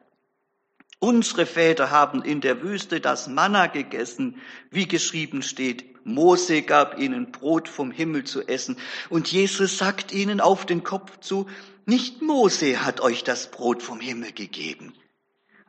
Unsere 1.01 1.47
Väter 1.47 1.91
haben 1.91 2.23
in 2.23 2.41
der 2.43 2.63
Wüste 2.63 3.01
das 3.01 3.27
Manna 3.27 3.67
gegessen, 3.67 4.41
wie 4.71 4.87
geschrieben 4.87 5.43
steht. 5.43 6.07
Mose 6.07 6.63
gab 6.63 6.99
ihnen 6.99 7.33
Brot 7.33 7.69
vom 7.69 7.91
Himmel 7.91 8.25
zu 8.25 8.47
essen. 8.47 8.77
Und 9.09 9.33
Jesus 9.33 9.79
sagt 9.79 10.13
ihnen 10.13 10.41
auf 10.41 10.67
den 10.67 10.85
Kopf 10.85 11.19
zu, 11.21 11.47
nicht 11.87 12.23
Mose 12.23 12.85
hat 12.85 13.01
euch 13.01 13.25
das 13.25 13.51
Brot 13.51 13.83
vom 13.83 14.01
Himmel 14.01 14.33
gegeben. 14.33 14.93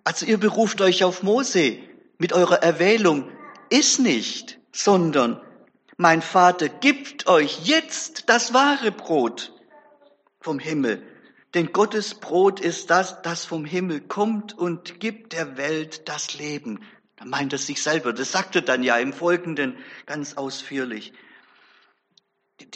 Also 0.03 0.25
ihr 0.25 0.39
beruft 0.39 0.81
euch 0.81 1.03
auf 1.03 1.23
Mose 1.23 1.77
mit 2.17 2.33
eurer 2.33 2.63
Erwählung. 2.63 3.29
Ist 3.69 3.99
nicht, 3.99 4.59
sondern 4.71 5.41
mein 5.97 6.21
Vater 6.21 6.69
gibt 6.69 7.27
euch 7.27 7.65
jetzt 7.65 8.23
das 8.27 8.53
wahre 8.53 8.91
Brot 8.91 9.53
vom 10.39 10.59
Himmel. 10.59 11.03
Denn 11.53 11.73
Gottes 11.73 12.15
Brot 12.15 12.59
ist 12.59 12.89
das, 12.89 13.21
das 13.21 13.45
vom 13.45 13.65
Himmel 13.65 14.01
kommt 14.01 14.57
und 14.57 14.99
gibt 14.99 15.33
der 15.33 15.57
Welt 15.57 16.07
das 16.07 16.37
Leben. 16.37 16.79
Da 17.17 17.25
meint 17.25 17.53
er 17.53 17.59
sich 17.59 17.83
selber. 17.83 18.13
Das 18.13 18.31
sagt 18.31 18.55
er 18.55 18.61
dann 18.61 18.83
ja 18.83 18.97
im 18.97 19.13
Folgenden 19.13 19.77
ganz 20.05 20.35
ausführlich. 20.35 21.13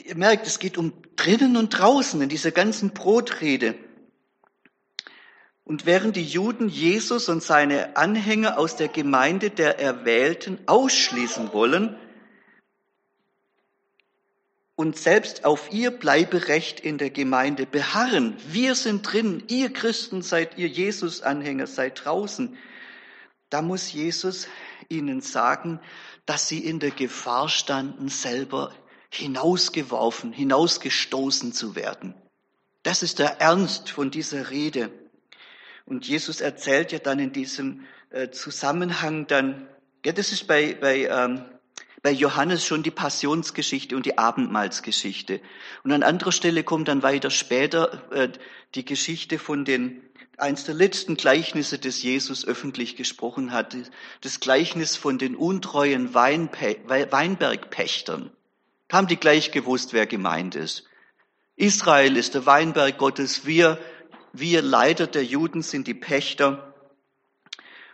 Ihr 0.03 0.15
merkt, 0.15 0.46
es 0.46 0.60
geht 0.60 0.77
um 0.77 0.94
drinnen 1.15 1.58
und 1.58 1.70
draußen 1.70 2.22
in 2.22 2.29
dieser 2.29 2.51
ganzen 2.51 2.91
Brotrede. 2.91 3.75
Und 5.65 5.86
während 5.86 6.15
die 6.15 6.24
Juden 6.24 6.69
Jesus 6.69 7.27
und 7.27 7.43
seine 7.43 7.98
Anhänger 7.98 8.57
aus 8.57 8.77
der 8.77 8.88
Gemeinde 8.88 9.50
der 9.50 9.79
Erwählten 9.79 10.60
ausschließen 10.67 11.51
wollen, 11.51 11.98
und 14.75 14.98
selbst 14.98 15.45
auf 15.45 15.72
ihr 15.72 15.91
Bleiberecht 15.91 16.81
in 16.81 16.98
der 16.98 17.10
Gemeinde 17.10 17.65
beharren. 17.65 18.36
Wir 18.48 18.75
sind 18.75 19.01
drin, 19.03 19.43
ihr 19.48 19.72
Christen 19.72 20.22
seid, 20.22 20.57
ihr 20.57 20.67
Jesus-Anhänger 20.67 21.67
seid 21.67 22.03
draußen. 22.03 22.57
Da 23.50 23.62
muss 23.62 23.93
Jesus 23.93 24.48
ihnen 24.89 25.22
sagen, 25.22 25.79
dass 26.25 26.50
sie 26.50 26.60
in 26.60 26.79
der 26.79 26.91
Gefahr 26.91 27.48
standen, 27.48 28.10
selber 28.10 28.74
hinausgeworfen, 29.10 30.34
hinausgestoßen 30.34 31.53
zu 31.53 31.75
werden. 31.75 32.13
Das 32.84 33.01
ist 33.01 33.19
der 33.19 33.39
Ernst 33.39 33.89
von 33.89 34.12
dieser 34.12 34.50
Rede. 34.50 34.91
Und 35.86 36.08
Jesus 36.08 36.42
erzählt 36.42 36.92
ja 36.92 37.00
dann 37.00 37.20
in 37.20 37.32
diesem 37.32 37.86
äh, 38.10 38.30
Zusammenhang 38.30 39.27
dann, 39.27 39.68
ja, 40.04 40.12
das 40.12 40.32
ist 40.32 40.48
bei, 40.48 40.74
bei, 40.74 41.06
ähm, 41.06 41.46
bei 42.01 42.12
Johannes 42.12 42.65
schon 42.65 42.84
die 42.84 42.92
Passionsgeschichte 42.92 43.96
und 43.96 44.06
die 44.06 44.18
Abendmahlsgeschichte. 44.18 45.42
Und 45.84 45.92
an 45.92 46.04
anderer 46.04 46.32
Stelle 46.32 46.63
kommt 46.63 46.88
dann 46.88 47.04
weiter 47.04 47.30
später 47.30 48.12
äh, 48.12 48.30
die 48.74 48.86
Geschichte 48.86 49.39
von 49.39 49.65
den 49.65 50.01
eins 50.38 50.65
der 50.65 50.75
letzten 50.75 51.15
Gleichnisse, 51.15 51.80
das 51.80 52.01
Jesus 52.04 52.46
öffentlich 52.46 52.96
gesprochen 52.96 53.51
hat, 53.51 53.75
das 54.22 54.39
Gleichnis 54.39 54.96
von 54.96 55.18
den 55.18 55.36
untreuen 55.36 56.13
Weinpe 56.13 56.77
Weinbergpächtern. 56.88 58.32
Haben 58.92 59.08
die 59.08 59.18
gleich 59.18 59.51
gewusst, 59.51 59.94
wer 59.94 60.06
gemeint 60.06 60.56
ist. 60.56 60.84
Israel 61.56 62.18
ist 62.18 62.34
der 62.34 62.46
Weinberg 62.46 62.98
Gottes, 62.98 63.46
wir, 63.46 63.80
wir 64.39 64.62
Leiter 64.62 65.08
der 65.08 65.24
Juden 65.24 65.62
sind 65.62 65.88
die 65.88 65.94
Pächter. 65.94 66.74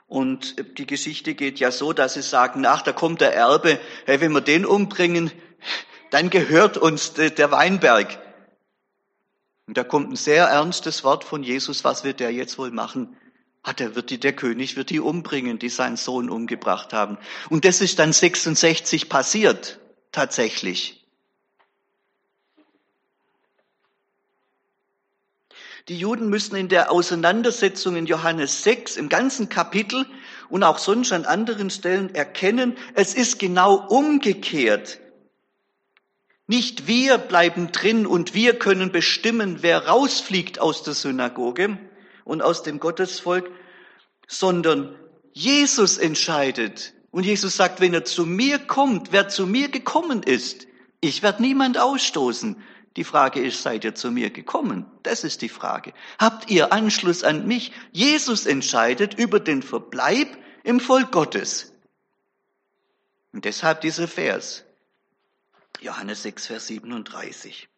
Und 0.08 0.78
die 0.78 0.86
Geschichte 0.86 1.36
geht 1.36 1.60
ja 1.60 1.72
so, 1.72 1.94
dass 1.94 2.16
sie 2.16 2.22
sagen, 2.22 2.66
ach, 2.66 2.82
da 2.82 2.92
kommt 2.92 3.22
der 3.22 3.34
Erbe, 3.34 3.80
hey, 4.06 4.20
wenn 4.20 4.34
wir 4.34 4.42
den 4.42 4.66
umbringen, 4.66 5.32
dann 6.10 6.30
gehört 6.30 6.78
uns 6.78 7.14
der 7.14 7.52
Weinberg. 7.52 8.20
Und 9.68 9.78
da 9.78 9.86
kommt 9.86 10.12
ein 10.12 10.18
sehr 10.18 10.48
ernstes 10.48 11.06
Wort 11.06 11.24
von 11.24 11.44
Jesus, 11.44 11.86
was 11.86 12.04
wird 12.04 12.20
der 12.20 12.32
jetzt 12.32 12.58
wohl 12.58 12.72
machen? 12.72 13.16
Hat 13.64 13.80
er 13.80 13.96
wird 13.96 14.10
die, 14.10 14.20
der 14.20 14.34
König 14.34 14.76
wird 14.76 14.90
die 14.90 15.00
umbringen, 15.00 15.60
die 15.60 15.70
seinen 15.70 15.96
Sohn 15.96 16.30
umgebracht 16.30 16.92
haben. 16.92 17.18
Und 17.50 17.64
das 17.64 17.80
ist 17.80 18.00
dann 18.00 18.12
66 18.12 19.08
passiert, 19.08 19.80
tatsächlich. 20.12 21.01
Die 25.88 25.98
Juden 25.98 26.30
müssen 26.30 26.56
in 26.56 26.68
der 26.68 26.92
Auseinandersetzung 26.92 27.96
in 27.96 28.06
Johannes 28.06 28.64
6 28.64 28.98
im 28.98 29.10
ganzen 29.10 29.50
Kapitel 29.50 30.06
und 30.50 30.64
auch 30.64 30.78
sonst 30.78 31.12
an 31.12 31.26
anderen 31.26 31.70
Stellen 31.70 32.14
erkennen, 32.14 32.78
es 32.94 33.14
ist 33.14 33.40
genau 33.40 33.76
umgekehrt. 33.76 35.00
Nicht 36.46 36.88
wir 36.88 37.18
bleiben 37.18 37.72
drin 37.72 38.06
und 38.06 38.34
wir 38.34 38.60
können 38.60 38.92
bestimmen, 38.92 39.60
wer 39.62 39.88
rausfliegt 39.88 40.60
aus 40.60 40.84
der 40.84 40.94
Synagoge 40.94 41.78
und 42.26 42.42
aus 42.42 42.62
dem 42.64 42.80
Gottesvolk, 42.80 43.50
sondern 44.28 44.96
Jesus 45.34 45.98
entscheidet. 45.98 46.94
Und 47.10 47.26
Jesus 47.26 47.56
sagt, 47.56 47.82
wenn 47.82 47.94
er 47.94 48.06
zu 48.06 48.26
mir 48.26 48.60
kommt, 48.60 49.12
wer 49.12 49.30
zu 49.30 49.48
mir 49.48 49.70
gekommen 49.70 50.24
ist, 50.24 50.68
ich 51.00 51.24
werde 51.24 51.42
niemand 51.42 51.78
ausstoßen. 51.78 52.58
Die 52.98 53.04
Frage 53.06 53.40
ist, 53.40 53.64
seid 53.64 53.86
ihr 53.86 53.96
zu 53.96 54.12
mir 54.12 54.32
gekommen? 54.32 54.86
Das 55.04 55.24
ist 55.24 55.42
die 55.42 55.50
Frage. 55.50 55.94
Habt 56.20 56.50
ihr 56.50 56.74
Anschluss 56.74 57.24
an 57.24 57.48
mich? 57.48 57.72
Jesus 57.92 58.46
entscheidet 58.46 59.14
über 59.18 59.40
den 59.40 59.64
Verbleib 59.64 60.28
im 60.64 60.80
Volk 60.80 61.12
Gottes. 61.12 61.72
Und 63.32 63.46
deshalb 63.46 63.82
dieser 63.82 64.10
Vers. 64.10 64.66
Johannes 65.80 66.24
6, 66.24 66.48
Vers 66.48 66.68
37. 66.68 67.70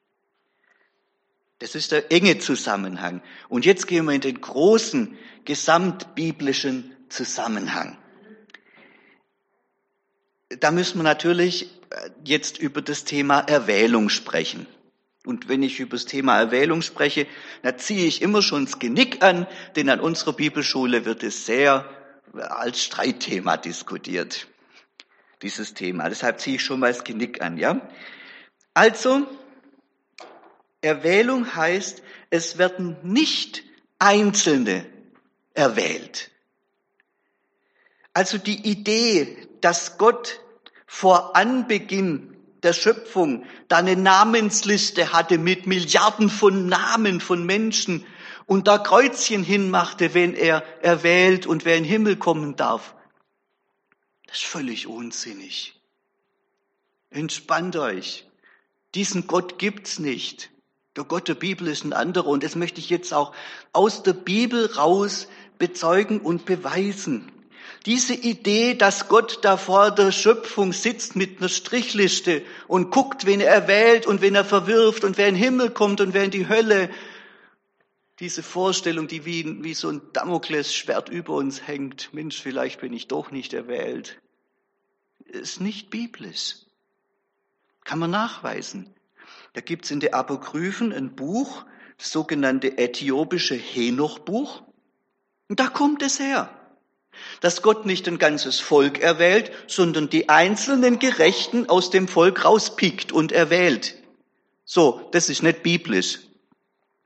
Das 1.59 1.75
ist 1.75 1.91
der 1.91 2.11
enge 2.11 2.39
Zusammenhang. 2.39 3.21
Und 3.49 3.65
jetzt 3.65 3.87
gehen 3.87 4.05
wir 4.05 4.13
in 4.13 4.21
den 4.21 4.41
großen 4.41 5.17
gesamtbiblischen 5.45 6.95
Zusammenhang. 7.09 7.97
Da 10.49 10.71
müssen 10.71 10.97
wir 10.99 11.03
natürlich 11.03 11.69
äh, 11.91 12.09
jetzt 12.25 12.57
über 12.57 12.81
das 12.81 13.05
Thema 13.05 13.39
Erwählung 13.39 14.09
sprechen. 14.09 14.67
Und 15.25 15.47
wenn 15.47 15.63
ich 15.63 15.79
über 15.79 15.95
das 15.95 16.05
Thema 16.05 16.37
Erwählung 16.37 16.81
spreche, 16.81 17.27
dann 17.61 17.77
ziehe 17.77 18.05
ich 18.05 18.21
immer 18.21 18.41
schon 18.41 18.65
das 18.65 18.79
Genick 18.79 19.23
an, 19.23 19.47
denn 19.75 19.89
an 19.89 19.99
unserer 19.99 20.33
Bibelschule 20.33 21.05
wird 21.05 21.23
es 21.23 21.45
sehr 21.45 21.89
als 22.33 22.83
Streitthema 22.83 23.57
diskutiert 23.57 24.47
dieses 25.43 25.73
Thema. 25.73 26.09
Deshalb 26.09 26.39
ziehe 26.39 26.55
ich 26.55 26.63
schon 26.63 26.79
mal 26.79 26.91
das 26.91 27.03
Genick 27.03 27.41
an, 27.41 27.57
ja? 27.57 27.81
Also, 28.73 29.27
Erwählung 30.81 31.55
heißt, 31.55 32.01
es 32.29 32.57
werden 32.57 32.97
nicht 33.03 33.63
Einzelne 33.99 34.85
erwählt. 35.53 36.31
Also 38.13 38.37
die 38.37 38.67
Idee, 38.67 39.37
dass 39.61 39.97
Gott 39.97 40.41
vor 40.85 41.35
Anbeginn 41.35 42.32
der 42.63 42.73
Schöpfung 42.73 43.45
da 43.67 43.77
eine 43.77 43.95
Namensliste 43.95 45.13
hatte 45.13 45.37
mit 45.37 45.67
Milliarden 45.67 46.29
von 46.29 46.67
Namen 46.67 47.21
von 47.21 47.45
Menschen 47.45 48.05
und 48.45 48.67
da 48.67 48.77
Kreuzchen 48.77 49.43
hinmachte, 49.43 50.13
wenn 50.13 50.33
er 50.33 50.63
erwählt 50.81 51.45
und 51.45 51.65
wer 51.65 51.77
in 51.77 51.83
den 51.83 51.89
Himmel 51.89 52.15
kommen 52.17 52.55
darf. 52.55 52.95
Das 54.27 54.37
ist 54.37 54.45
völlig 54.45 54.87
unsinnig. 54.87 55.79
Entspannt 57.09 57.75
euch. 57.75 58.25
Diesen 58.95 59.27
Gott 59.27 59.59
gibt's 59.59 59.99
nicht. 59.99 60.49
Der 60.95 61.03
Gott 61.03 61.27
der 61.27 61.35
Bibel 61.35 61.67
ist 61.67 61.83
ein 61.83 61.93
anderer 61.93 62.27
und 62.27 62.43
das 62.43 62.55
möchte 62.55 62.79
ich 62.79 62.89
jetzt 62.89 63.13
auch 63.13 63.33
aus 63.73 64.03
der 64.03 64.13
Bibel 64.13 64.71
raus 64.73 65.27
bezeugen 65.57 66.21
und 66.21 66.45
beweisen. 66.45 67.31
Diese 67.85 68.13
Idee, 68.13 68.75
dass 68.75 69.09
Gott 69.09 69.39
da 69.41 69.57
vor 69.57 69.91
der 69.91 70.11
Schöpfung 70.11 70.71
sitzt 70.71 71.15
mit 71.15 71.39
einer 71.39 71.49
Strichliste 71.49 72.43
und 72.67 72.91
guckt, 72.91 73.25
wen 73.25 73.41
er 73.41 73.67
wählt 73.67 74.07
und 74.07 74.21
wen 74.21 74.35
er 74.35 74.45
verwirft 74.45 75.03
und 75.03 75.17
wer 75.17 75.27
in 75.27 75.35
den 75.35 75.43
Himmel 75.43 75.69
kommt 75.69 75.99
und 75.99 76.13
wer 76.13 76.23
in 76.23 76.31
die 76.31 76.47
Hölle, 76.47 76.89
diese 78.19 78.43
Vorstellung, 78.43 79.07
die 79.07 79.25
wie, 79.25 79.63
wie 79.63 79.73
so 79.73 79.89
ein 79.89 80.01
Damoklesschwert 80.13 81.09
über 81.09 81.33
uns 81.33 81.67
hängt, 81.67 82.13
Mensch, 82.13 82.41
vielleicht 82.41 82.79
bin 82.79 82.93
ich 82.93 83.07
doch 83.07 83.31
nicht 83.31 83.53
erwählt 83.53 84.17
ist 85.33 85.59
nicht 85.59 85.89
biblisch. 85.89 86.55
Kann 87.83 87.99
man 87.99 88.11
nachweisen. 88.11 88.93
Da 89.53 89.61
gibt's 89.61 89.91
in 89.91 89.99
der 89.99 90.15
Apokryphen 90.15 90.93
ein 90.93 91.15
Buch, 91.15 91.65
das 91.97 92.11
sogenannte 92.11 92.77
äthiopische 92.77 93.55
Henoch-Buch. 93.55 94.63
Und 95.49 95.59
da 95.59 95.67
kommt 95.67 96.01
es 96.01 96.19
her, 96.19 96.49
dass 97.41 97.61
Gott 97.61 97.85
nicht 97.85 98.07
ein 98.07 98.17
ganzes 98.17 98.59
Volk 98.59 98.99
erwählt, 98.99 99.51
sondern 99.67 100.09
die 100.09 100.29
einzelnen 100.29 100.99
Gerechten 100.99 101.69
aus 101.69 101.89
dem 101.89 102.07
Volk 102.07 102.45
rauspickt 102.45 103.11
und 103.11 103.31
erwählt. 103.31 103.95
So, 104.65 105.09
das 105.11 105.29
ist 105.29 105.43
nicht 105.43 105.63
biblisch. 105.63 106.19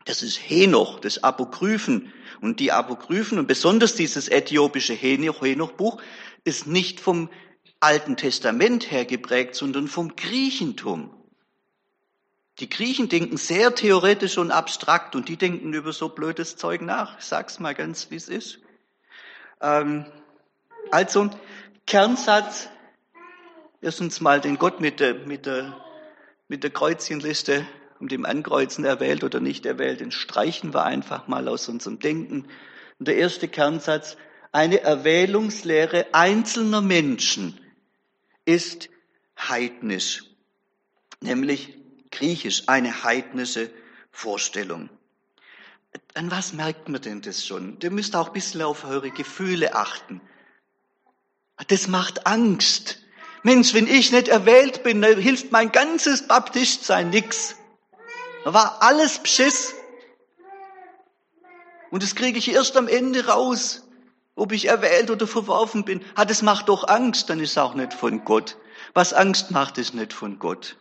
Das 0.06 0.24
ist 0.24 0.38
Henoch, 0.38 1.00
das 1.00 1.24
Apokryphen. 1.24 2.14
Und 2.40 2.60
die 2.60 2.72
Apokryphen 2.72 3.40
und 3.40 3.48
besonders 3.48 3.96
dieses 3.96 4.30
äthiopische 4.30 4.94
Henoch-Buch 4.94 6.02
ist 6.44 6.68
nicht 6.68 7.00
vom 7.00 7.30
Alten 7.80 8.16
Testament 8.16 8.92
her 8.92 9.06
geprägt, 9.06 9.56
sondern 9.56 9.88
vom 9.88 10.16
Griechentum. 10.16 11.14
Die 12.60 12.70
Griechen 12.70 13.08
denken 13.08 13.38
sehr 13.38 13.76
theoretisch 13.76 14.38
und 14.38 14.52
abstrakt 14.52 15.16
und 15.16 15.30
die 15.30 15.38
denken 15.38 15.74
über 15.74 15.94
so 15.94 16.10
blödes 16.10 16.56
Zeug 16.56 16.82
nach. 16.82 17.20
Ich 17.20 17.26
sag's 17.26 17.60
mal 17.60 17.76
ganz, 17.76 18.10
wie 18.10 18.16
es 18.16 18.30
ist. 18.30 18.60
Ähm, 19.62 20.06
also, 20.92 21.30
Kernsatz, 21.86 22.70
erstens 23.82 24.22
mal 24.22 24.42
den 24.42 24.58
Gott 24.58 24.80
mit 24.82 25.00
der, 25.00 25.14
mit 25.14 25.46
der, 25.46 25.80
mit 26.48 26.64
der 26.64 26.72
Kreuzchenliste 26.72 27.66
um 28.00 28.08
dem 28.08 28.26
Ankreuzen 28.26 28.86
erwählt 28.86 29.24
oder 29.24 29.40
nicht 29.40 29.66
erwählt, 29.66 30.00
den 30.02 30.12
streichen 30.12 30.74
wir 30.74 30.84
einfach 30.84 31.28
mal 31.28 31.48
aus 31.48 31.68
unserem 31.68 32.00
Denken. 32.00 32.48
Und 33.00 33.08
der 33.08 33.18
erste 33.18 33.48
Kernsatz, 33.48 34.18
eine 34.52 34.82
Erwählungslehre 34.82 36.08
einzelner 36.14 36.82
Menschen 36.82 37.60
ist 38.46 38.90
heidnisch, 39.38 40.24
nämlich 41.22 41.78
griechisch, 42.12 42.64
eine 42.68 43.04
heidnische 43.04 43.70
Vorstellung. 44.12 44.90
An 46.14 46.32
was 46.32 46.54
merkt 46.54 46.90
man 46.90 47.02
denn 47.02 47.22
das 47.22 47.46
schon? 47.46 47.78
Ihr 47.82 47.92
müsst 47.92 48.16
auch 48.16 48.28
ein 48.28 48.34
bisschen 48.34 48.62
auf 48.62 48.86
eure 48.86 49.12
Gefühle 49.12 49.76
achten. 49.76 50.22
Das 51.68 51.88
macht 51.88 52.26
Angst. 52.28 53.00
Mensch, 53.44 53.74
wenn 53.74 53.88
ich 53.88 54.12
nicht 54.12 54.28
erwählt 54.28 54.84
bin, 54.84 55.02
dann 55.02 55.20
hilft 55.20 55.52
mein 55.52 55.72
ganzes 55.72 56.28
Baptistsein 56.28 57.10
nix. 57.10 57.56
Da 58.44 58.54
war 58.54 58.82
alles 58.82 59.20
Beschiss. 59.20 59.74
Und 61.92 62.04
das 62.04 62.16
kriege 62.16 62.38
ich 62.38 62.52
erst 62.52 62.78
am 62.78 62.88
Ende 62.88 63.28
raus 63.28 63.88
ob 64.38 64.52
ich 64.52 64.68
erwählt 64.68 65.10
oder 65.10 65.28
verworfen 65.28 65.84
bin. 65.84 66.06
Das 66.16 66.42
macht 66.44 66.70
doch 66.70 66.88
Angst, 66.88 67.30
dann 67.30 67.40
ist 67.40 67.52
es 67.52 67.58
auch 67.58 67.74
nicht 67.74 67.94
von 67.94 68.24
Gott. 68.24 68.58
Was 68.94 69.12
Angst 69.12 69.52
macht, 69.52 69.78
ist 69.80 69.96
nicht 69.96 70.14
von 70.14 70.40
Gott. 70.40 70.78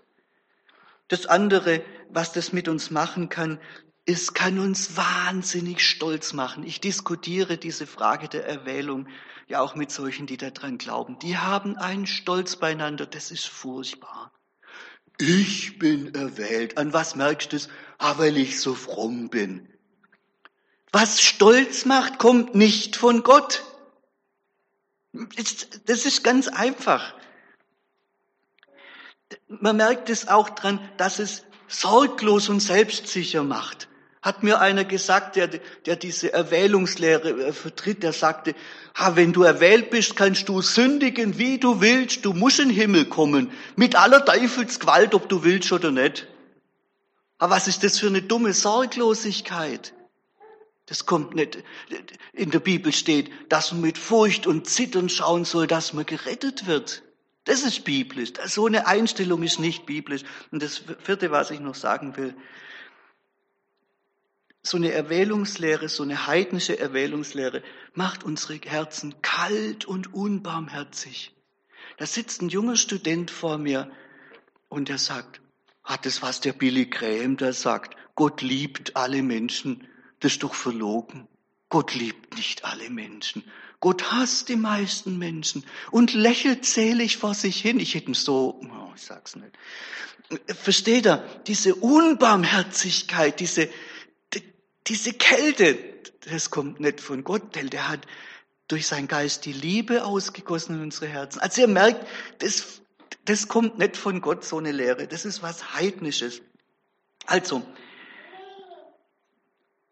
Das 1.08 1.26
andere, 1.26 1.82
was 2.10 2.32
das 2.32 2.52
mit 2.52 2.68
uns 2.68 2.90
machen 2.90 3.28
kann, 3.28 3.58
es 4.06 4.34
kann 4.34 4.60
uns 4.60 4.96
wahnsinnig 4.96 5.84
stolz 5.84 6.32
machen. 6.32 6.64
Ich 6.64 6.80
diskutiere 6.80 7.58
diese 7.58 7.88
Frage 7.88 8.28
der 8.28 8.46
Erwählung 8.46 9.08
ja 9.48 9.60
auch 9.60 9.74
mit 9.74 9.90
solchen, 9.90 10.26
die 10.26 10.36
daran 10.36 10.78
glauben. 10.78 11.18
Die 11.18 11.36
haben 11.36 11.76
einen 11.76 12.06
Stolz 12.06 12.56
beieinander, 12.56 13.06
das 13.06 13.32
ist 13.32 13.46
furchtbar. 13.46 14.32
Ich 15.18 15.78
bin 15.78 16.14
erwählt. 16.14 16.78
An 16.78 16.92
was 16.92 17.16
merkst 17.16 17.52
du 17.52 17.56
es? 17.56 17.68
Ah, 17.98 18.14
weil 18.18 18.36
ich 18.36 18.60
so 18.60 18.74
fromm 18.74 19.28
bin. 19.28 19.68
Was 20.92 21.20
Stolz 21.20 21.84
macht, 21.84 22.18
kommt 22.18 22.54
nicht 22.54 22.94
von 22.96 23.24
Gott. 23.24 23.64
Das 25.86 26.06
ist 26.06 26.22
ganz 26.22 26.46
einfach. 26.46 27.14
Man 29.48 29.76
merkt 29.76 30.10
es 30.10 30.28
auch 30.28 30.50
dran, 30.50 30.78
dass 30.96 31.18
es 31.18 31.42
sorglos 31.66 32.48
und 32.48 32.60
selbstsicher 32.60 33.42
macht. 33.42 33.88
Hat 34.26 34.42
mir 34.42 34.60
einer 34.60 34.84
gesagt, 34.84 35.36
der, 35.36 35.46
der 35.46 35.94
diese 35.94 36.32
Erwählungslehre 36.32 37.30
äh, 37.30 37.52
vertritt, 37.52 38.02
der 38.02 38.12
sagte, 38.12 38.56
ha, 38.96 39.14
wenn 39.14 39.32
du 39.32 39.44
erwählt 39.44 39.90
bist, 39.90 40.16
kannst 40.16 40.48
du 40.48 40.62
sündigen, 40.62 41.38
wie 41.38 41.58
du 41.58 41.80
willst, 41.80 42.24
du 42.24 42.32
musst 42.32 42.58
in 42.58 42.70
den 42.70 42.76
Himmel 42.76 43.04
kommen, 43.04 43.52
mit 43.76 43.94
aller 43.94 44.24
Teufelsgewalt, 44.24 45.14
ob 45.14 45.28
du 45.28 45.44
willst 45.44 45.70
oder 45.70 45.92
nicht. 45.92 46.26
Aber 47.38 47.54
was 47.54 47.68
ist 47.68 47.84
das 47.84 48.00
für 48.00 48.08
eine 48.08 48.20
dumme 48.20 48.52
Sorglosigkeit? 48.52 49.94
Das 50.86 51.06
kommt 51.06 51.36
nicht. 51.36 51.58
In 52.32 52.50
der 52.50 52.58
Bibel 52.58 52.92
steht, 52.92 53.30
dass 53.48 53.70
man 53.70 53.82
mit 53.82 53.96
Furcht 53.96 54.48
und 54.48 54.66
Zittern 54.66 55.08
schauen 55.08 55.44
soll, 55.44 55.68
dass 55.68 55.92
man 55.92 56.04
gerettet 56.04 56.66
wird. 56.66 57.04
Das 57.44 57.62
ist 57.62 57.84
biblisch. 57.84 58.32
So 58.46 58.66
eine 58.66 58.88
Einstellung 58.88 59.44
ist 59.44 59.60
nicht 59.60 59.86
biblisch. 59.86 60.22
Und 60.50 60.64
das 60.64 60.82
vierte, 61.04 61.30
was 61.30 61.52
ich 61.52 61.60
noch 61.60 61.76
sagen 61.76 62.16
will, 62.16 62.34
so 64.66 64.76
eine 64.76 64.92
Erwählungslehre, 64.92 65.88
so 65.88 66.02
eine 66.02 66.26
heidnische 66.26 66.78
Erwählungslehre 66.78 67.62
macht 67.94 68.24
unsere 68.24 68.54
Herzen 68.56 69.22
kalt 69.22 69.84
und 69.84 70.12
unbarmherzig. 70.12 71.34
Da 71.98 72.06
sitzt 72.06 72.42
ein 72.42 72.48
junger 72.48 72.76
Student 72.76 73.30
vor 73.30 73.58
mir 73.58 73.90
und 74.68 74.90
er 74.90 74.98
sagt, 74.98 75.40
hat 75.84 76.04
es 76.04 76.20
was 76.20 76.40
der 76.40 76.52
Billy 76.52 76.86
Graham 76.86 77.36
da 77.36 77.52
sagt, 77.52 77.96
Gott 78.16 78.42
liebt 78.42 78.96
alle 78.96 79.22
Menschen, 79.22 79.86
das 80.20 80.32
ist 80.32 80.42
doch 80.42 80.54
verlogen. 80.54 81.28
Gott 81.68 81.94
liebt 81.94 82.36
nicht 82.36 82.64
alle 82.64 82.90
Menschen. 82.90 83.44
Gott 83.80 84.10
hasst 84.10 84.48
die 84.48 84.56
meisten 84.56 85.18
Menschen 85.18 85.64
und 85.90 86.14
lächelt 86.14 86.64
selig 86.64 87.18
vor 87.18 87.34
sich 87.34 87.60
hin. 87.60 87.78
Ich 87.78 87.94
hätte 87.94 88.08
ihn 88.08 88.14
so, 88.14 88.60
oh, 88.62 88.92
ich 88.94 89.02
sag's 89.02 89.36
nicht. 89.36 89.52
Versteht 90.46 91.06
er? 91.06 91.18
Diese 91.46 91.74
Unbarmherzigkeit, 91.74 93.38
diese, 93.38 93.68
diese 94.88 95.12
Kälte, 95.12 95.78
das 96.30 96.50
kommt 96.50 96.80
nicht 96.80 97.00
von 97.00 97.24
Gott, 97.24 97.54
denn 97.56 97.70
der 97.70 97.88
hat 97.88 98.00
durch 98.68 98.86
seinen 98.86 99.08
Geist 99.08 99.44
die 99.44 99.52
Liebe 99.52 100.04
ausgegossen 100.04 100.76
in 100.76 100.82
unsere 100.82 101.06
Herzen. 101.06 101.40
Also 101.40 101.60
ihr 101.60 101.68
merkt, 101.68 102.06
das, 102.40 102.80
das 103.24 103.48
kommt 103.48 103.78
nicht 103.78 103.96
von 103.96 104.20
Gott, 104.20 104.44
so 104.44 104.58
eine 104.58 104.72
Lehre. 104.72 105.06
Das 105.06 105.24
ist 105.24 105.42
was 105.42 105.74
Heidnisches. 105.74 106.42
Also, 107.26 107.62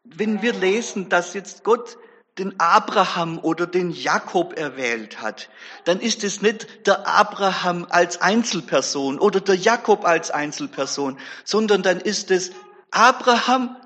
wenn 0.05 0.43
wir 0.43 0.53
lesen, 0.53 1.09
dass 1.09 1.35
jetzt 1.35 1.65
Gott 1.65 1.99
den 2.39 2.59
Abraham 2.59 3.39
oder 3.39 3.67
den 3.67 3.91
Jakob 3.91 4.59
erwählt 4.59 5.21
hat, 5.23 5.51
dann 5.85 6.01
ist 6.01 6.25
es 6.25 6.43
nicht 6.43 6.87
der 6.87 7.07
Abraham 7.07 7.87
als 7.89 8.21
Einzelperson 8.21 9.21
oder 9.21 9.41
der 9.41 9.55
Jakob 9.55 10.05
als 10.05 10.33
Einzelperson, 10.33 11.19
sondern 11.45 11.83
dann 11.83 12.01
ist 12.01 12.33
es 12.33 12.51
Abraham 12.91 13.77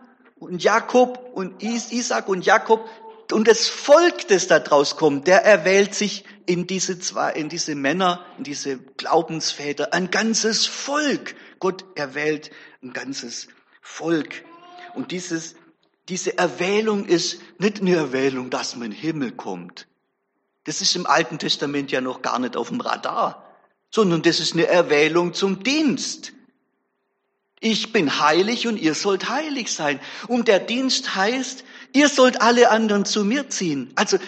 und 0.41 0.63
Jakob 0.63 1.31
und 1.35 1.63
Isaac 1.63 2.29
und 2.29 2.45
Jakob 2.47 2.89
und 3.33 3.47
das 3.47 3.69
Volk, 3.69 4.29
das 4.29 4.47
da 4.47 4.59
draus 4.59 4.97
kommt, 4.97 5.27
der 5.27 5.45
erwählt 5.45 5.95
sich 5.95 6.25
in 6.47 6.67
diese 6.67 6.99
zwei, 6.99 7.33
in 7.33 7.49
diese 7.49 7.75
Männer, 7.75 8.25
in 8.39 8.45
diese 8.45 8.79
Glaubensväter, 8.79 9.93
ein 9.93 10.11
ganzes 10.11 10.67
Volk. 10.67 11.35
Gott 11.59 11.85
erwählt 11.95 12.51
ein 12.83 12.93
ganzes 12.93 13.49
Volk. 13.83 14.45
Und 14.95 15.13
dieses, 15.13 15.57
diese 16.09 16.39
Erwählung 16.39 17.05
ist 17.05 17.41
nicht 17.59 17.81
eine 17.81 17.97
Erwählung, 17.97 18.49
dass 18.49 18.77
man 18.77 18.87
in 18.87 18.91
den 18.93 19.01
Himmel 19.01 19.33
kommt. 19.33 19.87
Das 20.65 20.81
ist 20.81 20.97
im 20.97 21.07
Alten 21.07 21.39
Testament 21.39 21.91
ja 21.91 22.01
noch 22.01 22.23
gar 22.23 22.39
nicht 22.39 22.57
auf 22.57 22.69
dem 22.69 22.81
Radar, 22.81 23.45
sondern 23.91 24.23
das 24.23 24.41
ist 24.41 24.55
eine 24.55 24.67
Erwählung 24.67 25.35
zum 25.35 25.63
Dienst. 25.63 26.33
Ich 27.61 27.93
bin 27.93 28.21
heilig 28.21 28.67
und 28.67 28.77
ihr 28.77 28.95
sollt 28.95 29.29
heilig 29.29 29.73
sein. 29.73 30.01
Und 30.29 30.49
der 30.49 30.61
Dienst 30.61 31.17
heißt, 31.17 31.65
ihr 31.93 32.09
sollt 32.09 32.41
alle 32.41 32.71
anderen 32.71 33.05
zu 33.05 33.25
mir 33.25 33.49
ziehen. 33.49 33.91
Also 33.97 34.19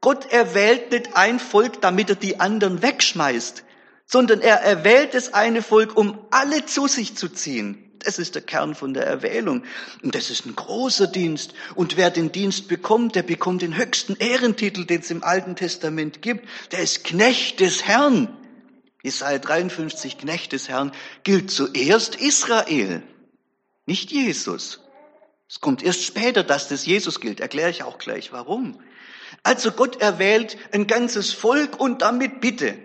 Gott 0.00 0.30
erwählt 0.32 0.90
nicht 0.90 1.16
ein 1.16 1.38
Volk, 1.38 1.80
damit 1.82 2.10
er 2.10 2.16
die 2.16 2.40
anderen 2.40 2.82
wegschmeißt, 2.82 3.64
sondern 4.06 4.40
er 4.40 4.56
erwählt 4.62 5.14
das 5.14 5.34
eine 5.34 5.62
Volk, 5.62 5.96
um 5.96 6.18
alle 6.30 6.66
zu 6.66 6.88
sich 6.88 7.16
zu 7.16 7.28
ziehen. 7.28 7.86
Das 8.02 8.18
ist 8.18 8.34
der 8.34 8.42
Kern 8.42 8.74
von 8.74 8.94
der 8.94 9.06
Erwählung. 9.06 9.62
Und 10.02 10.14
das 10.14 10.30
ist 10.30 10.46
ein 10.46 10.56
großer 10.56 11.06
Dienst. 11.06 11.52
Und 11.74 11.98
wer 11.98 12.10
den 12.10 12.32
Dienst 12.32 12.66
bekommt, 12.66 13.14
der 13.14 13.22
bekommt 13.22 13.60
den 13.60 13.76
höchsten 13.76 14.16
Ehrentitel, 14.16 14.86
den 14.86 15.00
es 15.00 15.10
im 15.10 15.22
Alten 15.22 15.54
Testament 15.54 16.22
gibt. 16.22 16.48
Der 16.72 16.80
ist 16.80 17.04
Knecht 17.04 17.60
des 17.60 17.84
Herrn. 17.84 18.34
Jesaja 19.02 19.38
53, 19.38 20.18
Knecht 20.18 20.52
des 20.52 20.68
Herrn, 20.68 20.92
gilt 21.22 21.50
zuerst 21.50 22.16
Israel, 22.16 23.02
nicht 23.86 24.10
Jesus. 24.10 24.80
Es 25.48 25.60
kommt 25.60 25.82
erst 25.82 26.04
später, 26.04 26.44
dass 26.44 26.68
das 26.68 26.86
Jesus 26.86 27.20
gilt. 27.20 27.40
Erkläre 27.40 27.70
ich 27.70 27.82
auch 27.82 27.98
gleich, 27.98 28.32
warum. 28.32 28.80
Also 29.42 29.72
Gott 29.72 30.00
erwählt 30.00 30.56
ein 30.72 30.86
ganzes 30.86 31.32
Volk 31.32 31.80
und 31.80 32.02
damit 32.02 32.40
bitte 32.40 32.78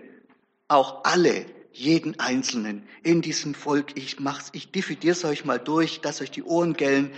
auch 0.68 1.04
alle, 1.04 1.46
jeden 1.72 2.18
Einzelnen 2.18 2.88
in 3.02 3.20
diesem 3.20 3.54
Volk. 3.54 3.96
Ich 3.96 4.18
mach's, 4.18 4.48
ich 4.52 4.72
dividiere 4.72 5.12
es 5.12 5.24
euch 5.24 5.44
mal 5.44 5.58
durch, 5.58 6.00
dass 6.00 6.20
euch 6.22 6.30
die 6.30 6.42
Ohren 6.42 6.74
gellen. 6.74 7.12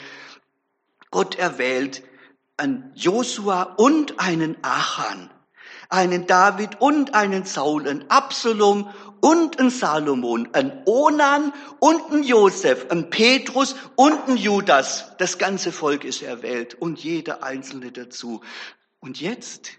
Gott 1.10 1.36
erwählt 1.36 2.02
einen 2.56 2.90
Josua 2.94 3.62
und 3.62 4.18
einen 4.18 4.56
Achan 4.62 5.30
einen 5.88 6.26
David 6.26 6.80
und 6.80 7.14
einen 7.14 7.44
Saul, 7.44 7.88
einen 7.88 8.10
Absalom 8.10 8.90
und 9.20 9.58
einen 9.58 9.70
Salomon, 9.70 10.48
einen 10.52 10.82
Onan 10.84 11.52
und 11.80 12.12
einen 12.12 12.22
Josef, 12.22 12.90
einen 12.90 13.10
Petrus 13.10 13.74
und 13.96 14.28
einen 14.28 14.36
Judas. 14.36 15.16
Das 15.18 15.38
ganze 15.38 15.72
Volk 15.72 16.04
ist 16.04 16.22
erwählt 16.22 16.74
und 16.74 17.02
jeder 17.02 17.42
Einzelne 17.42 17.90
dazu. 17.90 18.42
Und 19.00 19.20
jetzt, 19.20 19.70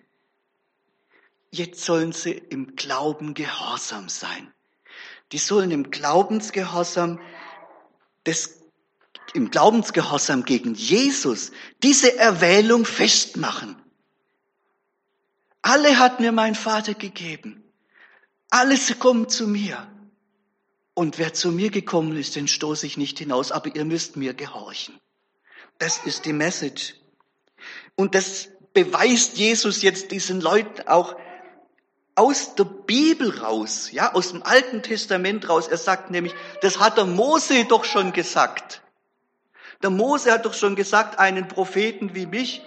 jetzt 1.52 1.84
sollen 1.86 2.12
sie 2.12 2.32
im 2.32 2.76
Glauben 2.76 3.34
gehorsam 3.34 4.10
sein. 4.10 4.52
Die 5.32 5.38
sollen 5.38 5.72
im 5.72 5.92
Glaubensgehorsam 5.92 7.20
des 8.26 8.60
im 9.36 9.52
Glaubensgehorsam 9.52 10.44
gegen 10.44 10.74
Jesus 10.74 11.52
diese 11.84 12.18
Erwählung 12.18 12.84
festmachen. 12.84 13.76
Alle 15.62 16.00
hat 16.00 16.20
mir 16.20 16.32
mein 16.32 16.56
Vater 16.56 16.94
gegeben. 16.94 17.64
Alles 18.50 18.98
kommt 19.00 19.32
zu 19.32 19.48
mir. 19.48 19.88
Und 20.94 21.18
wer 21.18 21.34
zu 21.34 21.52
mir 21.52 21.70
gekommen 21.70 22.18
ist, 22.18 22.36
den 22.36 22.48
stoße 22.48 22.86
ich 22.86 22.98
nicht 22.98 23.20
hinaus, 23.20 23.52
aber 23.52 23.76
ihr 23.76 23.86
müsst 23.86 24.18
mir 24.18 24.34
gehorchen. 24.34 25.00
Das 25.78 25.98
ist 26.06 26.26
die 26.26 26.34
Message. 26.34 26.96
Und 27.96 28.16
das 28.16 28.50
beweist 28.74 29.38
Jesus 29.38 29.82
jetzt 29.82 30.12
diesen 30.12 30.42
Leuten 30.42 30.88
auch 30.88 31.16
aus 32.16 32.56
der 32.56 32.66
Bibel 32.66 33.40
raus, 33.40 33.92
ja, 33.92 34.14
aus 34.14 34.32
dem 34.32 34.44
Alten 34.44 34.84
Testament 34.84 35.48
raus. 35.48 35.70
Er 35.70 35.78
sagt 35.78 36.12
nämlich, 36.12 36.34
das 36.62 36.80
hat 36.80 36.98
der 36.98 37.06
Mose 37.06 37.64
doch 37.66 37.86
schon 37.86 38.12
gesagt. 38.12 38.82
Der 39.82 39.90
Mose 39.90 40.34
hat 40.34 40.46
doch 40.46 40.54
schon 40.54 40.76
gesagt, 40.76 41.18
einen 41.18 41.48
Propheten 41.48 42.14
wie 42.16 42.26
mich 42.26 42.62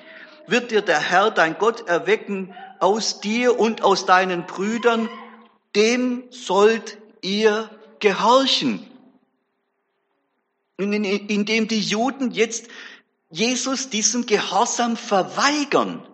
wird 0.46 0.70
dir 0.70 0.82
der 0.82 1.00
Herr, 1.00 1.30
dein 1.30 1.58
Gott, 1.58 1.88
erwecken 1.88 2.54
aus 2.78 3.20
dir 3.20 3.58
und 3.58 3.82
aus 3.82 4.06
deinen 4.06 4.46
Brüdern, 4.46 5.08
dem 5.74 6.24
sollt 6.30 6.98
ihr 7.22 7.70
gehorchen. 8.00 8.86
Indem 10.76 11.68
die 11.68 11.80
Juden 11.80 12.32
jetzt 12.32 12.68
Jesus 13.30 13.88
diesen 13.88 14.26
Gehorsam 14.26 14.96
verweigern, 14.96 16.06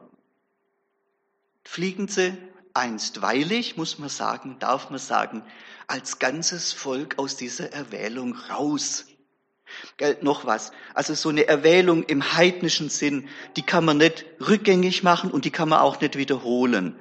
fliegen 1.65 2.07
sie 2.07 2.37
einstweilig, 2.75 3.77
muss 3.77 3.99
man 3.99 4.09
sagen, 4.09 4.59
darf 4.61 4.91
man 4.91 5.01
sagen, 5.01 5.43
als 5.87 6.19
ganzes 6.19 6.73
Volk 6.73 7.19
aus 7.19 7.37
dieser 7.37 7.73
Erwählung 7.73 8.37
raus. 8.51 9.07
Gell, 9.97 10.17
noch 10.23 10.47
was. 10.47 10.73
Also 10.95 11.15
so 11.15 11.29
eine 11.29 11.47
Erwählung 11.47 12.03
im 12.05 12.35
heidnischen 12.35 12.89
Sinn, 12.89 13.29
die 13.57 13.63
kann 13.63 13.85
man 13.85 13.99
nicht 13.99 14.25
rückgängig 14.41 15.03
machen 15.03 15.31
und 15.31 15.45
die 15.45 15.51
kann 15.51 15.69
man 15.69 15.81
auch 15.81 16.01
nicht 16.01 16.17
wiederholen. 16.17 16.97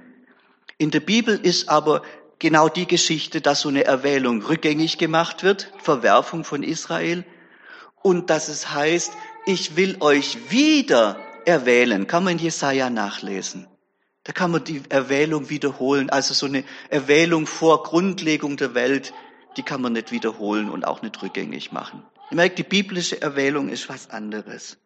In 0.77 0.91
der 0.91 0.99
Bibel 0.99 1.39
ist 1.39 1.69
aber 1.69 2.03
genau 2.39 2.69
die 2.69 2.87
Geschichte, 2.87 3.41
dass 3.41 3.61
so 3.61 3.69
eine 3.69 3.85
Erwählung 3.85 4.43
rückgängig 4.43 4.97
gemacht 4.97 5.43
wird, 5.43 5.71
Verwerfung 5.81 6.43
von 6.43 6.63
Israel, 6.63 7.25
und 8.03 8.29
dass 8.29 8.47
es 8.47 8.73
heißt, 8.73 9.11
ich 9.45 9.75
will 9.75 9.97
euch 9.99 10.51
wieder 10.51 11.19
erwählen. 11.45 12.07
Kann 12.07 12.23
man 12.23 12.33
in 12.33 12.39
Jesaja 12.39 12.89
nachlesen. 12.89 13.67
Da 14.23 14.33
kann 14.33 14.51
man 14.51 14.63
die 14.63 14.83
Erwählung 14.89 15.49
wiederholen. 15.49 16.09
Also 16.09 16.33
so 16.33 16.45
eine 16.45 16.63
Erwählung 16.89 17.47
vor 17.47 17.83
Grundlegung 17.83 18.57
der 18.57 18.75
Welt, 18.75 19.13
die 19.55 19.63
kann 19.63 19.81
man 19.81 19.93
nicht 19.93 20.11
wiederholen 20.11 20.69
und 20.69 20.85
auch 20.85 21.01
nicht 21.01 21.21
rückgängig 21.21 21.71
machen. 21.71 22.03
Ihr 22.29 22.35
merkt, 22.35 22.57
die 22.59 22.63
biblische 22.63 23.21
Erwählung 23.21 23.69
ist 23.69 23.89
was 23.89 24.09
anderes. 24.09 24.77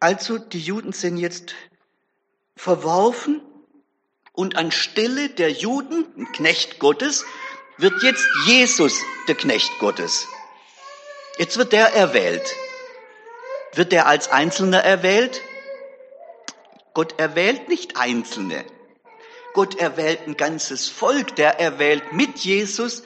Also 0.00 0.38
die 0.38 0.60
Juden 0.60 0.92
sind 0.92 1.16
jetzt 1.16 1.54
verworfen 2.56 3.40
und 4.32 4.56
anstelle 4.56 5.28
der 5.28 5.50
Juden, 5.50 6.06
ein 6.16 6.32
Knecht 6.32 6.78
Gottes, 6.78 7.24
wird 7.78 8.02
jetzt 8.02 8.26
Jesus 8.46 8.98
der 9.28 9.34
Knecht 9.34 9.78
Gottes. 9.78 10.26
Jetzt 11.38 11.56
wird 11.56 11.72
der 11.72 11.94
erwählt. 11.94 12.54
Wird 13.74 13.92
der 13.92 14.06
als 14.06 14.28
Einzelner 14.28 14.80
erwählt? 14.84 15.40
Gott 16.94 17.18
erwählt 17.18 17.68
nicht 17.68 17.96
Einzelne. 17.96 18.64
Gott 19.54 19.78
erwählt 19.78 20.20
ein 20.26 20.36
ganzes 20.36 20.88
Volk. 20.88 21.36
Der 21.36 21.58
erwählt 21.58 22.12
mit 22.12 22.38
Jesus 22.38 23.02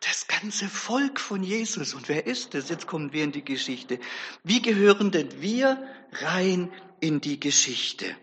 das 0.00 0.26
ganze 0.26 0.68
Volk 0.68 1.20
von 1.20 1.42
Jesus. 1.42 1.94
Und 1.94 2.08
wer 2.08 2.26
ist 2.26 2.54
das? 2.54 2.68
Jetzt 2.68 2.86
kommen 2.86 3.12
wir 3.12 3.24
in 3.24 3.32
die 3.32 3.44
Geschichte. 3.44 3.98
Wie 4.44 4.62
gehören 4.62 5.10
denn 5.10 5.40
wir 5.40 5.82
rein 6.12 6.72
in 7.00 7.20
die 7.20 7.40
Geschichte? 7.40 8.16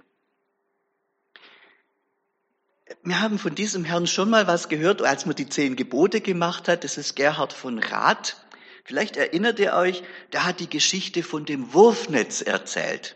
Wir 3.03 3.21
haben 3.21 3.39
von 3.39 3.55
diesem 3.55 3.83
Herrn 3.83 4.07
schon 4.07 4.29
mal 4.29 4.47
was 4.47 4.69
gehört, 4.69 5.01
als 5.01 5.25
man 5.25 5.35
die 5.35 5.49
zehn 5.49 5.75
Gebote 5.75 6.21
gemacht 6.21 6.67
hat. 6.67 6.83
Das 6.83 6.97
ist 6.97 7.15
Gerhard 7.15 7.53
von 7.53 7.79
Rath. 7.79 8.37
Vielleicht 8.83 9.17
erinnert 9.17 9.59
ihr 9.59 9.73
euch, 9.73 10.03
der 10.31 10.45
hat 10.45 10.59
die 10.59 10.69
Geschichte 10.69 11.23
von 11.23 11.45
dem 11.45 11.73
Wurfnetz 11.73 12.41
erzählt. 12.41 13.15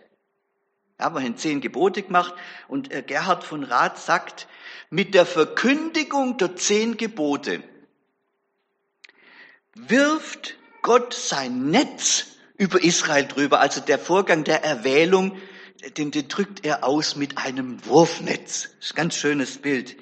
Da 0.97 1.05
haben 1.05 1.23
wir 1.23 1.35
zehn 1.37 1.61
Gebote 1.61 2.01
gemacht 2.01 2.33
und 2.67 2.91
äh, 2.91 3.03
Gerhard 3.03 3.43
von 3.43 3.63
Rath 3.63 3.97
sagt, 3.99 4.47
mit 4.89 5.13
der 5.13 5.25
Verkündigung 5.25 6.37
der 6.37 6.55
zehn 6.55 6.97
Gebote 6.97 7.63
wirft 9.75 10.55
Gott 10.81 11.13
sein 11.13 11.69
Netz 11.69 12.25
über 12.57 12.83
Israel 12.83 13.25
drüber. 13.25 13.59
Also 13.59 13.81
der 13.81 13.99
Vorgang 13.99 14.43
der 14.43 14.63
Erwählung, 14.63 15.37
den, 15.97 16.11
den 16.11 16.27
drückt 16.27 16.65
er 16.65 16.83
aus 16.83 17.15
mit 17.15 17.37
einem 17.37 17.85
Wurfnetz. 17.85 18.69
Das 18.79 18.89
ist 18.89 18.93
ein 18.93 18.97
ganz 18.97 19.15
schönes 19.15 19.57
Bild. 19.57 19.97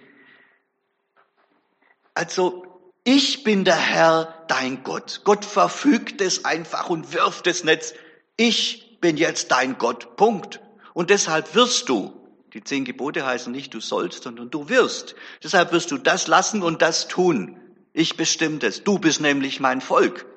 Also 2.14 2.66
ich 3.04 3.44
bin 3.44 3.64
der 3.64 3.78
Herr, 3.78 4.46
dein 4.48 4.84
Gott. 4.84 5.22
Gott 5.24 5.46
verfügt 5.46 6.20
es 6.20 6.46
einfach 6.46 6.90
und 6.90 7.14
wirft 7.14 7.48
das 7.48 7.64
Netz. 7.64 7.94
Ich 8.36 9.00
bin 9.00 9.18
jetzt 9.18 9.52
dein 9.52 9.78
Gott. 9.78 10.16
Punkt. 10.18 10.60
Und 10.94 11.10
deshalb 11.10 11.54
wirst 11.54 11.90
du. 11.90 12.14
Die 12.54 12.64
zehn 12.64 12.86
Gebote 12.86 13.26
heißen 13.26 13.52
nicht, 13.52 13.74
du 13.74 13.80
sollst, 13.80 14.24
sondern 14.24 14.50
du 14.50 14.68
wirst. 14.68 15.16
Deshalb 15.44 15.72
wirst 15.72 15.92
du 15.92 15.98
das 15.98 16.28
lassen 16.28 16.64
und 16.64 16.82
das 16.82 17.08
tun. 17.08 17.60
Ich 17.98 18.16
bestimme 18.16 18.60
es. 18.62 18.84
Du 18.84 19.00
bist 19.00 19.22
nämlich 19.22 19.60
mein 19.60 19.82
Volk. 19.82 20.28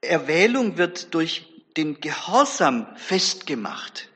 Erwählung 0.00 0.78
wird 0.78 1.12
durch 1.12 1.44
den 1.76 2.00
Gehorsam 2.00 2.86
festgemacht. 2.96 4.08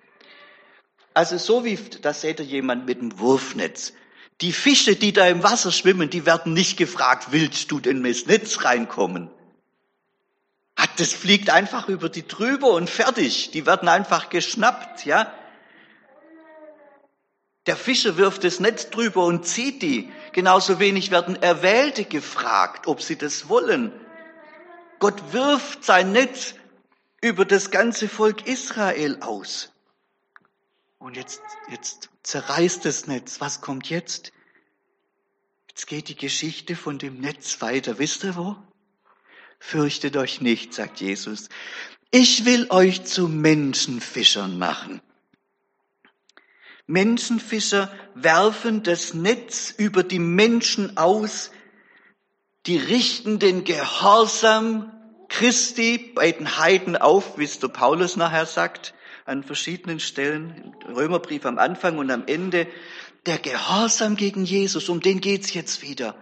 Also 1.13 1.37
so 1.37 1.67
wie, 1.67 1.79
da 2.01 2.15
seht 2.15 2.41
ihr 2.41 2.47
jemand 2.47 2.87
mit 2.87 3.01
einem 3.01 3.19
Wurfnetz. 3.19 3.93
Die 4.41 4.55
Fische, 4.55 4.97
die 4.97 5.13
da 5.13 5.27
im 5.27 5.43
Wasser 5.43 5.71
schwimmen, 5.71 6.09
die 6.09 6.25
werden 6.25 6.55
nicht 6.55 6.79
gefragt, 6.79 7.27
willst 7.33 7.71
du 7.71 7.79
denn 7.79 8.03
ins 8.03 8.25
Netz 8.25 8.65
reinkommen? 8.65 9.31
Das 10.97 11.13
fliegt 11.13 11.51
einfach 11.51 11.91
über 11.91 12.09
die 12.09 12.27
drüber 12.27 12.71
und 12.71 12.89
fertig. 12.89 13.51
Die 13.51 13.67
werden 13.67 13.91
einfach 13.91 14.31
geschnappt, 14.31 15.05
ja. 15.05 15.31
Der 17.69 17.77
Fischer 17.77 18.17
wirft 18.17 18.45
das 18.45 18.61
Netz 18.61 18.89
drüber 18.89 19.27
und 19.27 19.47
zieht 19.47 19.83
die. 19.83 20.11
Genauso 20.33 20.79
wenig 20.79 21.11
werden 21.11 21.37
Erwählte 21.37 22.07
gefragt, 22.07 22.87
ob 22.87 23.03
sie 23.03 23.17
das 23.17 23.51
wollen. 23.51 23.93
Gott 25.01 25.35
wirft 25.35 25.85
sein 25.85 26.13
Netz 26.13 26.55
über 27.21 27.45
das 27.45 27.71
ganze 27.71 28.09
Volk 28.09 28.47
Israel 28.47 29.19
aus. 29.21 29.71
Und 30.99 31.19
jetzt, 31.19 31.43
jetzt 31.71 32.09
zerreißt 32.23 32.87
das 32.87 33.07
Netz. 33.07 33.43
Was 33.43 33.61
kommt 33.61 33.91
jetzt? 33.91 34.33
Jetzt 35.69 35.87
geht 35.87 36.09
die 36.09 36.17
Geschichte 36.17 36.75
von 36.75 36.99
dem 36.99 37.21
Netz 37.21 37.61
weiter. 37.61 37.99
Wisst 37.99 38.25
ihr 38.25 38.35
wo? 38.35 38.57
Fürchtet 39.59 40.17
euch 40.17 40.41
nicht, 40.41 40.73
sagt 40.73 41.03
Jesus. 41.03 41.51
Ich 42.11 42.47
will 42.47 42.69
euch 42.71 43.05
zu 43.05 43.29
Menschenfischern 43.29 44.59
machen. 44.59 45.03
Menschenfischer 46.89 47.93
werfen 48.15 48.83
das 48.83 49.13
Netz 49.13 49.73
über 49.77 50.03
die 50.03 50.19
Menschen 50.19 50.97
aus, 50.97 51.51
die 52.67 52.79
richten 52.79 53.39
den 53.39 53.65
Gehorsam 53.65 54.91
Christi 55.29 56.13
bei 56.15 56.33
den 56.33 56.59
Heiden 56.59 56.97
auf, 56.97 57.37
wie 57.37 57.45
es 57.45 57.59
der 57.59 57.69
Paulus 57.69 58.17
nachher 58.17 58.47
sagt, 58.47 58.95
an 59.27 59.45
verschiedenen 59.45 60.01
Stellen, 60.01 60.75
im 60.89 60.95
Römerbrief 60.95 61.45
am 61.45 61.59
Anfang 61.59 61.99
und 61.99 62.11
am 62.11 62.25
Ende. 62.27 62.67
Der 63.27 63.37
Gehorsam 63.37 64.17
gegen 64.17 64.47
Jesus, 64.47 64.89
um 64.89 65.01
den 65.01 65.21
geht's 65.21 65.53
jetzt 65.53 65.83
wieder. 65.83 66.17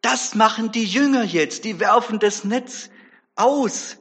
Das 0.00 0.36
machen 0.36 0.70
die 0.70 0.84
Jünger 0.84 1.24
jetzt, 1.24 1.64
die 1.64 1.80
werfen 1.80 2.20
das 2.20 2.44
Netz 2.44 2.88
aus. 3.34 3.96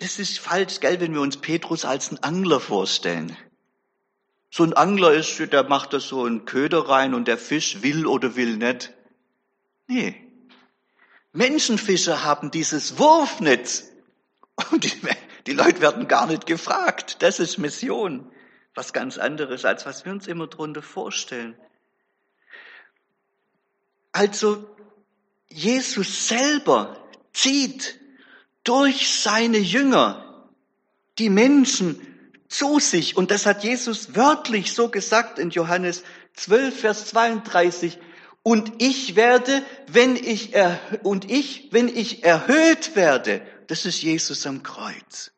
Das 0.00 0.18
ist 0.18 0.38
falsch, 0.38 0.80
gell, 0.80 0.98
wenn 1.00 1.12
wir 1.12 1.20
uns 1.20 1.36
Petrus 1.36 1.84
als 1.84 2.08
einen 2.08 2.22
Angler 2.22 2.60
vorstellen. 2.60 3.36
So 4.50 4.64
ein 4.64 4.72
Angler 4.72 5.12
ist, 5.12 5.38
der 5.38 5.64
macht 5.64 5.92
da 5.92 6.00
so 6.00 6.24
einen 6.24 6.44
Köder 6.44 6.88
rein 6.88 7.14
und 7.14 7.28
der 7.28 7.38
Fisch 7.38 7.82
will 7.82 8.06
oder 8.06 8.36
will 8.36 8.56
nicht. 8.56 8.92
Nee. 9.86 10.14
Menschenfischer 11.32 12.24
haben 12.24 12.50
dieses 12.50 12.98
Wurfnetz 12.98 13.90
und 14.70 14.84
die, 14.84 14.92
die 15.46 15.52
Leute 15.52 15.80
werden 15.80 16.08
gar 16.08 16.26
nicht 16.26 16.46
gefragt. 16.46 17.22
Das 17.22 17.38
ist 17.38 17.58
Mission. 17.58 18.30
Was 18.74 18.92
ganz 18.92 19.18
anderes, 19.18 19.64
als 19.64 19.86
was 19.86 20.04
wir 20.04 20.12
uns 20.12 20.26
immer 20.26 20.46
drunter 20.46 20.82
vorstellen. 20.82 21.56
Also, 24.12 24.68
Jesus 25.48 26.28
selber 26.28 26.96
zieht 27.32 27.98
durch 28.64 29.10
seine 29.10 29.58
Jünger 29.58 30.48
die 31.18 31.30
Menschen 31.30 32.17
zu 32.48 32.80
sich. 32.80 33.16
Und 33.16 33.30
das 33.30 33.46
hat 33.46 33.62
Jesus 33.62 34.14
wörtlich 34.14 34.72
so 34.72 34.88
gesagt 34.88 35.38
in 35.38 35.50
Johannes 35.50 36.02
12, 36.34 36.80
Vers 36.80 37.06
32. 37.06 37.98
Und 38.42 38.82
ich 38.82 39.16
werde, 39.16 39.64
wenn 39.86 40.16
ich, 40.16 40.54
er, 40.54 40.80
und 41.02 41.30
ich, 41.30 41.68
wenn 41.70 41.88
ich 41.88 42.24
erhöht 42.24 42.96
werde, 42.96 43.46
das 43.66 43.84
ist 43.84 44.02
Jesus 44.02 44.46
am 44.46 44.62
Kreuz, 44.62 45.32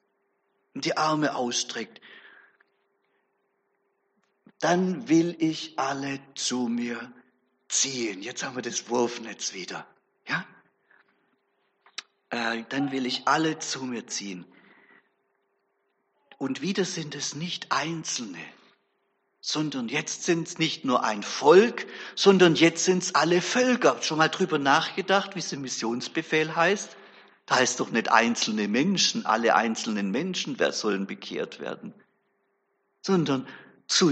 und 0.74 0.84
die 0.84 0.96
Arme 0.96 1.34
ausstreckt, 1.34 2.00
dann 4.60 5.08
will 5.08 5.34
ich 5.38 5.78
alle 5.78 6.20
zu 6.34 6.68
mir 6.68 7.12
ziehen. 7.68 8.22
Jetzt 8.22 8.44
haben 8.44 8.56
wir 8.56 8.62
das 8.62 8.88
Wurfnetz 8.88 9.54
wieder, 9.54 9.86
ja? 10.28 10.46
Äh, 12.28 12.64
dann 12.68 12.92
will 12.92 13.06
ich 13.06 13.26
alle 13.26 13.58
zu 13.58 13.82
mir 13.84 14.06
ziehen. 14.06 14.44
Und 16.40 16.62
wieder 16.62 16.86
sind 16.86 17.14
es 17.14 17.34
nicht 17.34 17.70
Einzelne, 17.70 18.38
sondern 19.42 19.88
jetzt 19.88 20.24
sind 20.24 20.48
es 20.48 20.58
nicht 20.58 20.86
nur 20.86 21.04
ein 21.04 21.22
Volk, 21.22 21.86
sondern 22.14 22.54
jetzt 22.54 22.86
sind 22.86 23.02
es 23.02 23.14
alle 23.14 23.42
Völker. 23.42 24.00
Schon 24.00 24.16
mal 24.16 24.30
drüber 24.30 24.58
nachgedacht, 24.58 25.34
wie 25.34 25.40
es 25.40 25.52
im 25.52 25.60
Missionsbefehl 25.60 26.56
heißt? 26.56 26.96
Da 27.44 27.56
heißt 27.56 27.78
doch 27.78 27.90
nicht 27.90 28.10
einzelne 28.10 28.68
Menschen, 28.68 29.26
alle 29.26 29.54
einzelnen 29.54 30.10
Menschen, 30.12 30.58
wer 30.58 30.72
sollen 30.72 31.06
bekehrt 31.06 31.60
werden, 31.60 31.92
sondern 33.02 33.46
zu, 33.86 34.10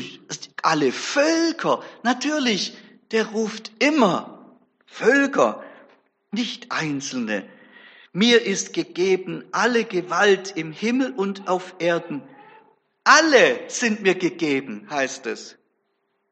alle 0.62 0.92
Völker. 0.92 1.82
Natürlich, 2.02 2.76
der 3.10 3.24
ruft 3.28 3.72
immer 3.78 4.54
Völker, 4.84 5.64
nicht 6.30 6.72
Einzelne. 6.72 7.48
Mir 8.18 8.44
ist 8.44 8.72
gegeben 8.72 9.44
alle 9.52 9.84
Gewalt 9.84 10.56
im 10.56 10.72
Himmel 10.72 11.12
und 11.12 11.46
auf 11.46 11.76
Erden. 11.78 12.20
Alle 13.04 13.60
sind 13.68 14.02
mir 14.02 14.16
gegeben, 14.16 14.88
heißt 14.90 15.26
es. 15.26 15.56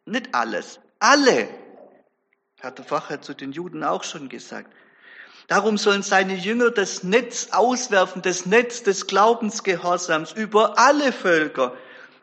Nicht 0.05 0.35
alles, 0.35 0.81
alle. 0.99 1.47
Hat 2.61 2.79
der 2.79 2.85
Facher 2.85 3.23
zu 3.23 3.35
den 3.35 3.53
Juden 3.53 3.85
auch 3.85 4.03
schon 4.03 4.29
gesagt. 4.29 4.75
Darum 5.47 5.79
sollen 5.79 6.03
seine 6.03 6.35
Jünger 6.35 6.73
das 6.73 7.05
Netz 7.05 7.51
auswerfen, 7.53 8.21
das 8.21 8.47
Netz 8.47 8.83
des 8.83 9.07
Glaubensgehorsams 9.07 10.33
über 10.33 10.81
alle 10.81 11.13
Völker. 11.13 11.77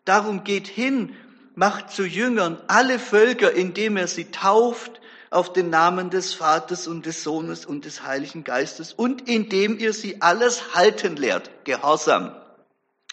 Darum 0.04 0.44
geht 0.44 0.68
hin, 0.68 1.16
macht 1.56 1.90
zu 1.90 2.04
Jüngern 2.04 2.62
alle 2.68 3.00
Völker, 3.00 3.54
indem 3.54 3.96
er 3.96 4.10
sie 4.10 4.26
tauft 4.26 5.00
auf 5.34 5.52
den 5.52 5.70
Namen 5.70 6.10
des 6.10 6.34
Vaters 6.34 6.88
und 6.88 7.06
des 7.06 7.24
Sohnes 7.24 7.66
und 7.66 7.86
des 7.86 8.04
Heiligen 8.04 8.44
Geistes 8.44 8.94
und 8.94 9.28
indem 9.28 9.80
ihr 9.80 9.94
sie 9.94 10.22
alles 10.22 10.76
halten 10.76 11.16
lehrt, 11.16 11.66
Gehorsam, 11.66 12.36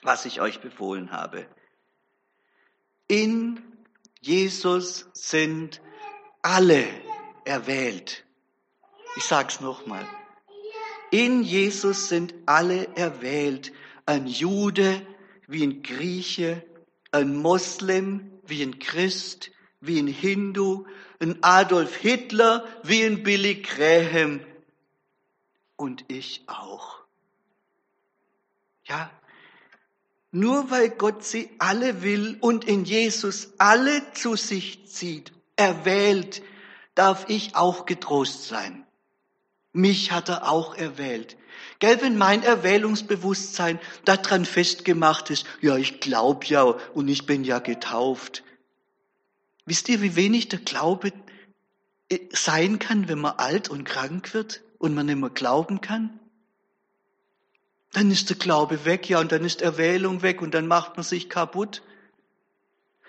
was 0.03 0.27
ich 0.27 0.41
euch 0.41 0.61
befohlen 0.61 1.13
habe. 1.13 1.47
In 3.09 3.63
Jesus 4.21 5.07
sind 5.15 5.81
alle 6.43 6.87
erwählt. 7.45 8.25
Ich 9.15 9.25
sag's 9.25 9.61
nochmal. 9.61 10.07
In 11.11 11.43
Jesus 11.43 12.09
sind 12.09 12.35
alle 12.47 12.97
erwählt. 12.97 13.73
Ein 14.07 14.27
Jude 14.27 15.05
wie 15.49 15.65
ein 15.65 15.83
Grieche, 15.83 16.65
ein 17.11 17.35
Moslem 17.35 18.31
wie 18.45 18.63
ein 18.63 18.79
Christ, 18.79 19.51
wie 19.81 19.99
ein 19.99 20.07
Hindu, 20.07 20.87
ein 21.21 21.43
Adolf 21.43 21.97
Hitler 21.97 22.67
wie 22.83 23.05
ein 23.05 23.23
Billy 23.23 23.63
Graham 23.63 24.41
und 25.77 26.05
ich 26.09 26.43
auch. 26.47 27.01
Ja, 28.85 29.11
nur 30.33 30.71
weil 30.71 30.91
Gott 30.91 31.25
sie 31.25 31.51
alle 31.59 32.03
will 32.03 32.37
und 32.41 32.65
in 32.65 32.85
Jesus 32.85 33.53
alle 33.59 34.13
zu 34.13 34.37
sich 34.37 34.87
zieht, 34.87 35.33
erwählt, 35.57 36.43
darf 36.95 37.27
ich 37.29 37.57
auch 37.57 37.85
getrost 37.85 38.47
sein. 38.47 38.87
Mich 39.73 40.13
hat 40.13 40.29
er 40.29 40.51
auch 40.51 40.77
erwählt. 40.77 41.37
Gell, 41.79 42.01
wenn 42.01 42.17
mein 42.17 42.43
Erwählungsbewusstsein 42.43 43.81
daran 44.05 44.45
festgemacht 44.45 45.31
ist, 45.31 45.47
ja, 45.61 45.77
ich 45.77 46.01
glaub 46.01 46.45
ja 46.45 46.63
und 46.63 47.09
ich 47.09 47.27
bin 47.27 47.45
ja 47.45 47.59
getauft. 47.59 48.43
Wisst 49.71 49.89
ihr, 49.89 50.03
wie 50.03 50.17
wenig 50.17 50.49
der 50.49 50.59
Glaube 50.59 51.13
äh, 52.09 52.19
sein 52.33 52.81
kann, 52.81 53.07
wenn 53.07 53.21
man 53.21 53.37
alt 53.37 53.69
und 53.69 53.85
krank 53.85 54.35
wird 54.35 54.63
und 54.79 54.97
man 54.97 55.07
nicht 55.07 55.21
mehr 55.21 55.31
glauben 55.31 55.81
kann? 55.81 56.19
Dann 57.93 58.11
ist 58.11 58.31
der 58.31 58.37
Glaube 58.37 58.85
weg, 58.85 59.09
ja, 59.09 59.21
und 59.21 59.31
dann 59.31 59.45
ist 59.45 59.63
Erwählung 59.63 60.23
weg 60.23 60.43
und 60.43 60.55
dann 60.55 60.67
macht 60.67 60.97
man 60.97 61.05
sich 61.05 61.31
kaputt. 61.31 61.85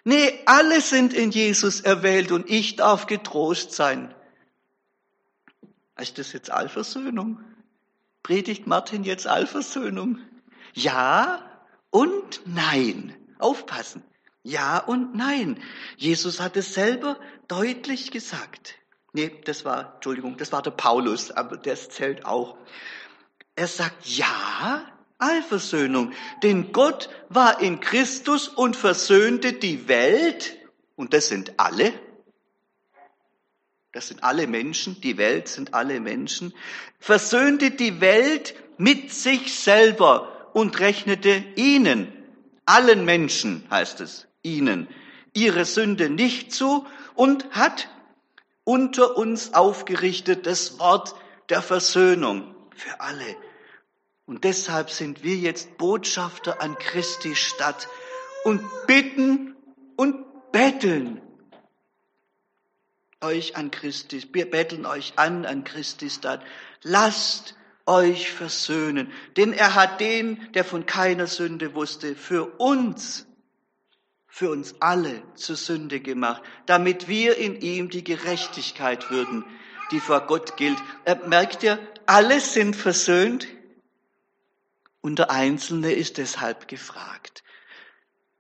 Nee, 0.04 0.40
alle 0.46 0.82
sind 0.82 1.14
in 1.14 1.32
Jesus 1.32 1.82
erwählt 1.82 2.32
und 2.32 2.48
ich 2.48 2.76
darf 2.76 3.08
getrost 3.08 3.72
sein. 3.72 4.14
Ist 5.98 6.20
das 6.20 6.32
jetzt 6.32 6.52
Allversöhnung? 6.52 7.40
Predigt 8.22 8.68
Martin 8.68 9.04
jetzt 9.04 9.26
Allversöhnung? 9.26 10.20
Ja 10.76 11.42
und 11.90 12.42
nein. 12.46 13.16
Aufpassen. 13.40 14.04
Ja 14.44 14.80
und 14.80 15.16
nein. 15.16 15.62
Jesus 15.98 16.40
hat 16.40 16.58
es 16.58 16.74
selber 16.74 17.20
deutlich 17.48 18.12
gesagt. 18.12 18.76
Nee, 19.14 19.32
das 19.46 19.66
war, 19.66 19.96
Entschuldigung, 19.96 20.38
das 20.38 20.52
war 20.52 20.62
der 20.62 20.72
Paulus, 20.72 21.32
aber 21.32 21.58
das 21.58 21.90
zählt 21.90 22.26
auch. 22.26 22.58
Er 23.56 23.68
sagt 23.68 24.06
ja, 24.08 24.86
Allversöhnung. 25.22 26.14
Denn 26.42 26.72
Gott 26.72 27.10
war 27.30 27.62
in 27.62 27.80
Christus 27.80 28.48
und 28.48 28.76
versöhnte 28.76 29.54
die 29.54 29.88
Welt, 29.88 30.58
und 30.96 31.14
das 31.14 31.28
sind 31.28 31.60
alle, 31.60 31.94
das 33.92 34.08
sind 34.08 34.24
alle 34.24 34.48
Menschen, 34.48 35.00
die 35.02 35.18
Welt 35.18 35.48
sind 35.48 35.74
alle 35.74 36.00
Menschen, 36.00 36.54
versöhnte 37.00 37.72
die 37.72 38.02
Welt 38.02 38.56
mit 38.78 39.14
sich 39.14 39.54
selber 39.54 40.50
und 40.54 40.80
rechnete 40.80 41.44
ihnen, 41.56 42.12
allen 42.66 43.06
Menschen 43.06 43.68
heißt 43.70 44.02
es, 44.02 44.28
ihnen, 44.44 44.88
ihre 45.34 45.66
Sünde 45.66 46.10
nicht 46.10 46.54
zu 46.54 46.86
und 47.16 47.50
hat 47.52 47.90
unter 48.64 49.18
uns 49.18 49.54
aufgerichtet 49.54 50.46
das 50.46 50.80
Wort 50.80 51.16
der 51.50 51.62
Versöhnung 51.62 52.56
für 52.76 53.00
alle. 53.02 53.36
Und 54.26 54.44
deshalb 54.44 54.90
sind 54.90 55.24
wir 55.24 55.36
jetzt 55.36 55.78
Botschafter 55.78 56.62
an 56.62 56.78
Christi 56.78 57.36
Stadt 57.36 57.88
und 58.44 58.62
bitten 58.88 59.56
und 59.98 60.52
betteln 60.52 61.22
euch 63.22 63.56
an 63.56 63.72
Christi, 63.72 64.28
wir 64.34 64.50
betteln 64.50 64.86
euch 64.86 65.14
an 65.18 65.46
an 65.46 65.64
Christi 65.64 66.10
Stadt. 66.10 66.42
Lasst 66.82 67.56
euch 67.86 68.32
versöhnen, 68.32 69.12
denn 69.38 69.54
er 69.54 69.76
hat 69.76 70.00
den, 70.00 70.52
der 70.54 70.64
von 70.64 70.86
keiner 70.86 71.28
Sünde 71.28 71.76
wusste, 71.76 72.16
für 72.16 72.60
uns, 72.60 73.28
für 74.34 74.50
uns 74.50 74.76
alle 74.80 75.22
zur 75.36 75.58
Sünde 75.58 76.00
gemacht, 76.00 76.42
damit 76.66 77.10
wir 77.10 77.38
in 77.38 77.60
ihm 77.60 77.90
die 77.90 78.04
Gerechtigkeit 78.04 79.12
würden, 79.12 79.44
die 79.92 80.00
vor 80.00 80.22
Gott 80.22 80.56
gilt. 80.56 80.78
Er 81.04 81.18
merkt 81.28 81.64
ihr, 81.64 81.78
alle 82.06 82.40
sind 82.40 82.78
versöhnt 82.78 83.46
und 85.02 85.20
der 85.20 85.32
Einzelne 85.32 85.92
ist 85.92 86.18
deshalb 86.18 86.70
gefragt. 86.70 87.44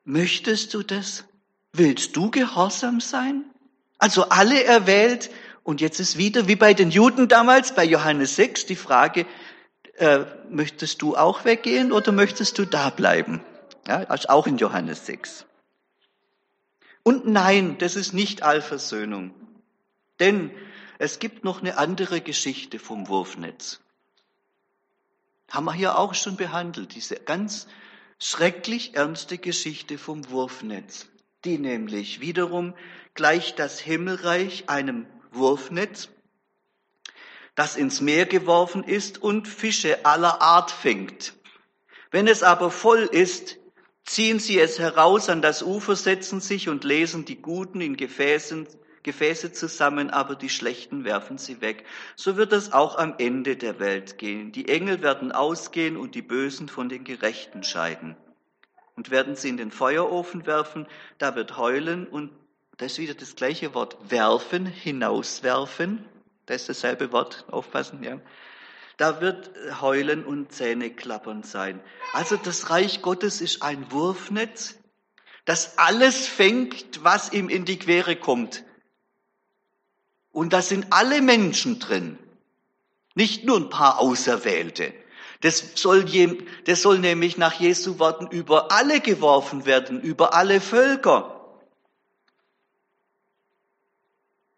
Möchtest 0.06 0.74
du 0.74 0.82
das? 0.82 1.26
Willst 1.74 2.16
du 2.16 2.32
gehorsam 2.32 3.02
sein? 3.02 3.44
Also 3.98 4.30
alle 4.30 4.64
erwählt. 4.64 5.30
Und 5.64 5.82
jetzt 5.82 6.00
ist 6.00 6.18
wieder 6.18 6.48
wie 6.48 6.56
bei 6.56 6.74
den 6.74 6.90
Juden 6.90 7.28
damals, 7.28 7.76
bei 7.76 7.84
Johannes 7.84 8.38
6, 8.38 8.66
die 8.66 8.78
Frage, 8.78 9.26
äh, 9.98 10.20
möchtest 10.50 11.02
du 11.02 11.18
auch 11.18 11.44
weggehen 11.44 11.92
oder 11.92 12.14
möchtest 12.14 12.58
du 12.58 12.66
da 12.66 12.90
bleiben? 12.90 13.42
Ja, 13.88 14.06
also 14.08 14.30
auch 14.30 14.48
in 14.48 14.58
Johannes 14.58 15.06
6. 15.06 15.46
Und 17.04 17.26
nein, 17.26 17.78
das 17.78 17.96
ist 17.96 18.14
nicht 18.14 18.44
Allversöhnung. 18.44 19.34
Denn 20.20 20.52
es 21.00 21.20
gibt 21.20 21.44
noch 21.44 21.62
eine 21.62 21.78
andere 21.78 22.22
Geschichte 22.22 22.80
vom 22.80 23.08
Wurfnetz. 23.08 23.80
Haben 25.50 25.66
wir 25.66 25.74
hier 25.74 25.98
auch 25.98 26.14
schon 26.14 26.38
behandelt, 26.38 26.96
diese 26.96 27.16
ganz 27.16 27.68
schrecklich 28.20 28.96
ernste 28.96 29.38
Geschichte 29.38 29.98
vom 29.98 30.30
Wurfnetz 30.30 31.08
die 31.46 31.58
nämlich 31.58 32.22
wiederum 32.22 32.76
gleich 33.14 33.56
das 33.56 33.80
Himmelreich 33.80 34.70
einem 34.70 35.06
Wurfnetz, 35.32 36.10
das 37.56 37.76
ins 37.76 38.02
Meer 38.02 38.26
geworfen 38.26 38.84
ist 38.84 39.22
und 39.22 39.48
Fische 39.48 40.06
aller 40.06 40.42
Art 40.42 40.72
fängt. 40.72 41.34
Wenn 42.12 42.28
es 42.28 42.44
aber 42.44 42.72
voll 42.72 43.04
ist, 43.12 43.58
ziehen 44.06 44.40
sie 44.40 44.60
es 44.60 44.80
heraus 44.80 45.30
an 45.30 45.42
das 45.42 45.64
Ufer, 45.64 45.96
setzen 45.96 46.42
sich 46.42 46.70
und 46.70 46.84
lesen 46.84 47.26
die 47.26 47.42
Guten 47.42 47.82
in 47.82 47.98
Gefäßen, 47.98 48.68
Gefäße 49.04 49.52
zusammen, 49.52 50.10
aber 50.10 50.36
die 50.36 50.50
Schlechten 50.50 51.04
werfen 51.04 51.38
sie 51.38 51.62
weg. 51.62 51.86
So 52.16 52.38
wird 52.38 52.54
es 52.54 52.72
auch 52.72 52.98
am 52.98 53.16
Ende 53.18 53.58
der 53.58 53.80
Welt 53.80 54.18
gehen. 54.18 54.52
Die 54.52 54.70
Engel 54.70 55.02
werden 55.02 55.32
ausgehen 55.32 55.98
und 55.98 56.14
die 56.14 56.22
Bösen 56.22 56.70
von 56.70 56.88
den 56.88 57.04
Gerechten 57.04 57.64
scheiden 57.64 58.16
und 58.96 59.10
werden 59.10 59.36
sie 59.36 59.50
in 59.50 59.58
den 59.58 59.72
Feuerofen 59.72 60.46
werfen, 60.46 60.88
da 61.18 61.36
wird 61.36 61.58
heulen 61.58 62.06
und 62.08 62.32
das 62.78 62.94
ist 62.94 63.00
wieder 63.00 63.14
das 63.14 63.36
gleiche 63.36 63.74
Wort, 63.74 63.98
werfen, 64.10 64.66
hinauswerfen, 64.66 66.06
das 66.46 66.62
ist 66.62 66.70
dasselbe 66.70 67.12
Wort, 67.12 67.46
aufpassen, 67.50 68.04
ja. 68.04 68.20
Da 69.02 69.20
wird 69.20 69.50
heulen 69.82 70.24
und 70.24 70.52
Zähne 70.52 70.92
klappern 70.92 71.42
sein. 71.42 71.82
Also 72.14 72.38
das 72.38 72.70
Reich 72.70 73.02
Gottes 73.02 73.42
ist 73.42 73.64
ein 73.64 73.92
Wurfnetz, 73.92 74.76
das 75.44 75.80
alles 75.80 76.28
fängt, 76.28 77.04
was 77.04 77.34
ihm 77.34 77.50
in 77.50 77.66
die 77.66 77.80
Quere 77.80 78.16
kommt. 78.16 78.64
Und 80.32 80.54
da 80.54 80.62
sind 80.62 80.86
alle 80.92 81.24
Menschen 81.24 81.80
drin, 81.80 82.20
nicht 83.16 83.44
nur 83.44 83.58
ein 83.58 83.72
paar 83.72 83.98
Auserwählte. 83.98 84.94
Das 85.40 85.72
soll, 85.74 86.06
das 86.66 86.84
soll 86.84 87.00
nämlich 87.00 87.38
nach 87.38 87.60
Jesu 87.60 87.98
Worten 87.98 88.28
über 88.28 88.72
alle 88.72 89.00
geworfen 89.00 89.66
werden, 89.66 90.00
über 90.00 90.36
alle 90.36 90.62
Völker. 90.62 91.58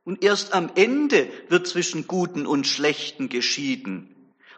Und 0.03 0.21
erst 0.21 0.53
am 0.53 0.69
Ende 0.75 1.31
wird 1.47 1.65
zwischen 1.65 2.07
Guten 2.07 2.45
und 2.45 2.67
Schlechten 2.67 3.29
geschieden. 3.29 4.12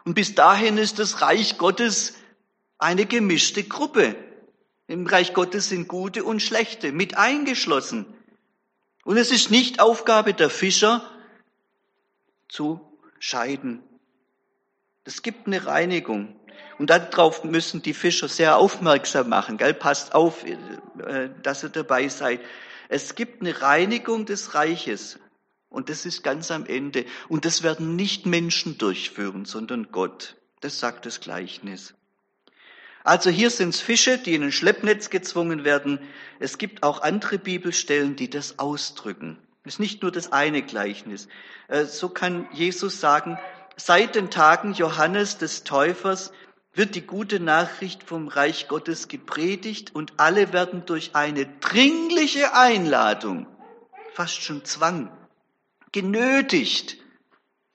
Und 0.06 0.14
bis 0.14 0.36
dahin 0.36 0.78
ist 0.78 1.00
das 1.00 1.20
Reich 1.20 1.58
Gottes 1.58 2.14
eine 2.78 3.06
gemischte 3.06 3.64
Gruppe. 3.64 4.14
Im 4.86 5.04
Reich 5.04 5.34
Gottes 5.34 5.68
sind 5.70 5.88
Gute 5.88 6.22
und 6.22 6.40
Schlechte 6.40 6.92
mit 6.92 7.16
eingeschlossen. 7.16 8.06
Und 9.04 9.16
es 9.16 9.32
ist 9.32 9.50
nicht 9.50 9.80
Aufgabe 9.80 10.32
der 10.32 10.48
Fischer 10.48 11.02
zu 12.48 12.80
scheiden. 13.18 13.82
Es 15.02 15.22
gibt 15.22 15.48
eine 15.48 15.66
Reinigung. 15.66 16.36
Und 16.78 16.90
darauf 16.90 17.42
müssen 17.42 17.82
die 17.82 17.94
Fischer 17.94 18.28
sehr 18.28 18.58
aufmerksam 18.58 19.28
machen. 19.28 19.56
Gell? 19.56 19.74
Passt 19.74 20.14
auf, 20.14 20.44
äh, 20.44 21.30
dass 21.42 21.64
ihr 21.64 21.70
dabei 21.70 22.06
seid. 22.06 22.40
Es 22.88 23.16
gibt 23.16 23.40
eine 23.40 23.60
Reinigung 23.60 24.24
des 24.24 24.54
Reiches. 24.54 25.18
Und 25.68 25.88
das 25.88 26.06
ist 26.06 26.22
ganz 26.22 26.50
am 26.50 26.66
Ende. 26.66 27.04
Und 27.28 27.44
das 27.44 27.62
werden 27.62 27.96
nicht 27.96 28.26
Menschen 28.26 28.78
durchführen, 28.78 29.44
sondern 29.44 29.90
Gott. 29.90 30.36
Das 30.60 30.80
sagt 30.80 31.06
das 31.06 31.20
Gleichnis. 31.20 31.94
Also 33.04 33.30
hier 33.30 33.50
sind 33.50 33.70
es 33.70 33.80
Fische, 33.80 34.18
die 34.18 34.34
in 34.34 34.42
ein 34.42 34.52
Schleppnetz 34.52 35.10
gezwungen 35.10 35.64
werden. 35.64 36.00
Es 36.40 36.58
gibt 36.58 36.82
auch 36.82 37.02
andere 37.02 37.38
Bibelstellen, 37.38 38.16
die 38.16 38.30
das 38.30 38.58
ausdrücken. 38.58 39.38
Es 39.64 39.74
ist 39.74 39.78
nicht 39.80 40.02
nur 40.02 40.10
das 40.10 40.32
eine 40.32 40.62
Gleichnis. 40.62 41.28
Äh, 41.68 41.84
so 41.84 42.08
kann 42.08 42.48
Jesus 42.52 43.00
sagen, 43.00 43.38
Seit 43.78 44.14
den 44.14 44.30
Tagen 44.30 44.72
Johannes 44.72 45.36
des 45.36 45.62
Täufers 45.62 46.32
wird 46.72 46.94
die 46.94 47.06
gute 47.06 47.40
Nachricht 47.40 48.02
vom 48.02 48.28
Reich 48.28 48.68
Gottes 48.68 49.06
gepredigt 49.06 49.94
und 49.94 50.14
alle 50.16 50.54
werden 50.54 50.86
durch 50.86 51.14
eine 51.14 51.44
dringliche 51.60 52.54
Einladung, 52.54 53.46
fast 54.14 54.40
schon 54.40 54.64
Zwang, 54.64 55.10
genötigt 55.96 56.98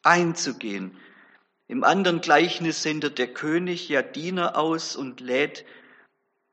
einzugehen 0.03 0.95
Im 1.67 1.83
anderen 1.83 2.21
Gleichnis 2.21 2.83
sendet 2.83 3.17
der 3.17 3.33
König 3.33 3.89
ja 3.89 4.03
Diener 4.03 4.55
aus 4.57 4.95
und 4.95 5.21
lädt, 5.21 5.65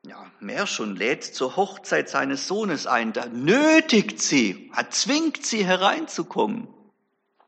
ja, 0.03 0.31
mehr 0.39 0.65
schon, 0.65 0.95
lädt 0.95 1.23
zur 1.23 1.57
Hochzeit 1.57 2.09
seines 2.09 2.47
Sohnes 2.47 2.87
ein. 2.87 3.13
Da 3.13 3.27
nötigt 3.27 4.19
sie, 4.19 4.71
zwingt 4.89 5.45
sie 5.45 5.63
hereinzukommen. 5.63 6.69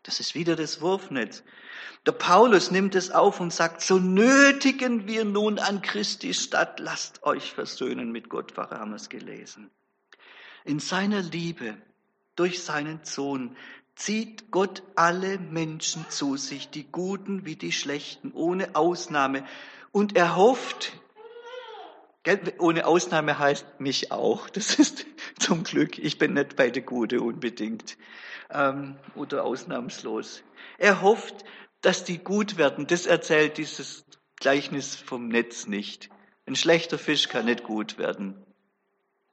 Das 0.04 0.20
ist 0.20 0.36
wieder 0.36 0.56
das 0.56 0.82
Wurfnetz. 0.82 1.42
Der 2.06 2.12
Paulus 2.12 2.70
nimmt 2.70 2.94
es 2.94 3.10
auf 3.10 3.40
und 3.40 3.52
sagt, 3.52 3.82
so 3.82 3.98
nötigen 3.98 5.08
wir 5.08 5.26
nun 5.26 5.58
an 5.58 5.82
Christi 5.82 6.36
Stadt, 6.36 6.80
lasst 6.80 7.24
euch 7.24 7.54
versöhnen 7.54 8.12
mit 8.12 8.30
Gott. 8.30 8.52
Pfarrer 8.52 8.78
haben 8.80 8.92
wir 8.92 8.98
es 8.98 9.10
gelesen. 9.10 9.72
In 10.64 10.80
seiner 10.80 11.22
Liebe 11.24 11.76
durch 12.36 12.64
seinen 12.64 13.00
Sohn 13.04 13.56
zieht 13.96 14.52
Gott 14.52 14.84
alle 14.96 15.38
Menschen 15.38 16.06
zu 16.10 16.38
sich, 16.38 16.70
die 16.70 16.92
Guten 16.92 17.46
wie 17.46 17.56
die 17.56 17.72
Schlechten, 17.72 18.32
ohne 18.34 18.76
Ausnahme. 18.76 19.46
Und 19.92 20.16
er 20.16 20.36
hofft, 20.36 20.94
ohne 22.60 22.86
Ausnahme 22.86 23.40
heißt 23.40 23.80
mich 23.80 24.12
auch. 24.12 24.50
Das 24.50 24.76
ist 24.80 25.06
zum 25.40 25.64
Glück. 25.64 25.98
Ich 25.98 26.18
bin 26.18 26.34
nicht 26.34 26.56
bei 26.56 26.70
der 26.70 26.84
Gute 26.84 27.22
unbedingt 27.22 27.98
ähm, 28.52 28.98
oder 29.16 29.44
ausnahmslos. 29.44 30.44
Er 30.78 31.02
hofft, 31.02 31.44
dass 31.82 32.04
die 32.04 32.20
gut 32.20 32.58
werden. 32.58 32.88
Das 32.88 33.06
erzählt 33.06 33.58
dieses 33.58 34.06
Gleichnis 34.38 34.96
vom 34.96 35.28
Netz 35.28 35.68
nicht. 35.68 36.10
Ein 36.46 36.56
schlechter 36.56 36.98
Fisch 36.98 37.28
kann 37.28 37.46
nicht 37.46 37.64
gut 37.64 37.98
werden. 37.98 38.44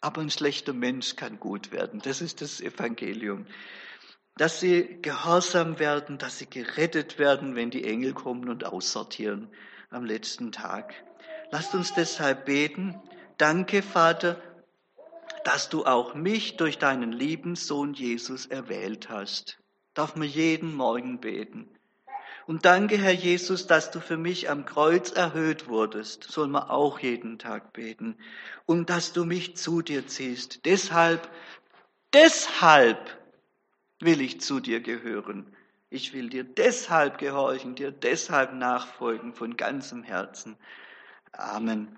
Aber 0.00 0.20
ein 0.20 0.30
schlechter 0.30 0.72
Mensch 0.72 1.16
kann 1.16 1.40
gut 1.40 1.72
werden. 1.72 2.00
Das 2.02 2.20
ist 2.20 2.40
das 2.40 2.60
Evangelium. 2.60 3.46
Dass 4.38 4.60
sie 4.60 4.98
gehorsam 5.02 5.80
werden, 5.80 6.16
dass 6.16 6.38
sie 6.38 6.48
gerettet 6.48 7.18
werden, 7.18 7.56
wenn 7.56 7.70
die 7.70 7.84
Engel 7.84 8.14
kommen 8.14 8.48
und 8.48 8.64
aussortieren 8.64 9.48
am 9.90 10.04
letzten 10.04 10.52
Tag. 10.52 10.94
Lasst 11.50 11.74
uns 11.74 11.92
deshalb 11.92 12.44
beten. 12.44 12.94
Danke, 13.36 13.82
Vater, 13.82 14.40
dass 15.44 15.68
du 15.68 15.84
auch 15.86 16.14
mich 16.14 16.56
durch 16.56 16.78
deinen 16.78 17.10
lieben 17.10 17.56
Sohn 17.56 17.94
Jesus 17.94 18.46
erwählt 18.46 19.08
hast. 19.08 19.58
Darf 19.94 20.14
man 20.14 20.28
jeden 20.28 20.72
Morgen 20.72 21.18
beten. 21.18 21.68
Und 22.46 22.64
danke, 22.64 22.96
Herr 22.96 23.12
Jesus, 23.12 23.66
dass 23.66 23.90
du 23.90 23.98
für 23.98 24.16
mich 24.16 24.48
am 24.48 24.64
Kreuz 24.64 25.10
erhöht 25.10 25.66
wurdest. 25.66 26.22
Soll 26.24 26.46
man 26.46 26.62
auch 26.62 27.00
jeden 27.00 27.40
Tag 27.40 27.72
beten. 27.72 28.16
Und 28.66 28.88
dass 28.88 29.12
du 29.12 29.24
mich 29.24 29.56
zu 29.56 29.82
dir 29.82 30.06
ziehst. 30.06 30.64
Deshalb, 30.64 31.28
deshalb 32.14 33.17
will 34.00 34.20
ich 34.20 34.40
zu 34.40 34.60
dir 34.60 34.80
gehören. 34.80 35.46
Ich 35.90 36.12
will 36.12 36.28
dir 36.28 36.44
deshalb 36.44 37.18
gehorchen, 37.18 37.74
dir 37.74 37.90
deshalb 37.90 38.52
nachfolgen 38.52 39.32
von 39.32 39.56
ganzem 39.56 40.02
Herzen. 40.02 40.56
Amen. 41.32 41.88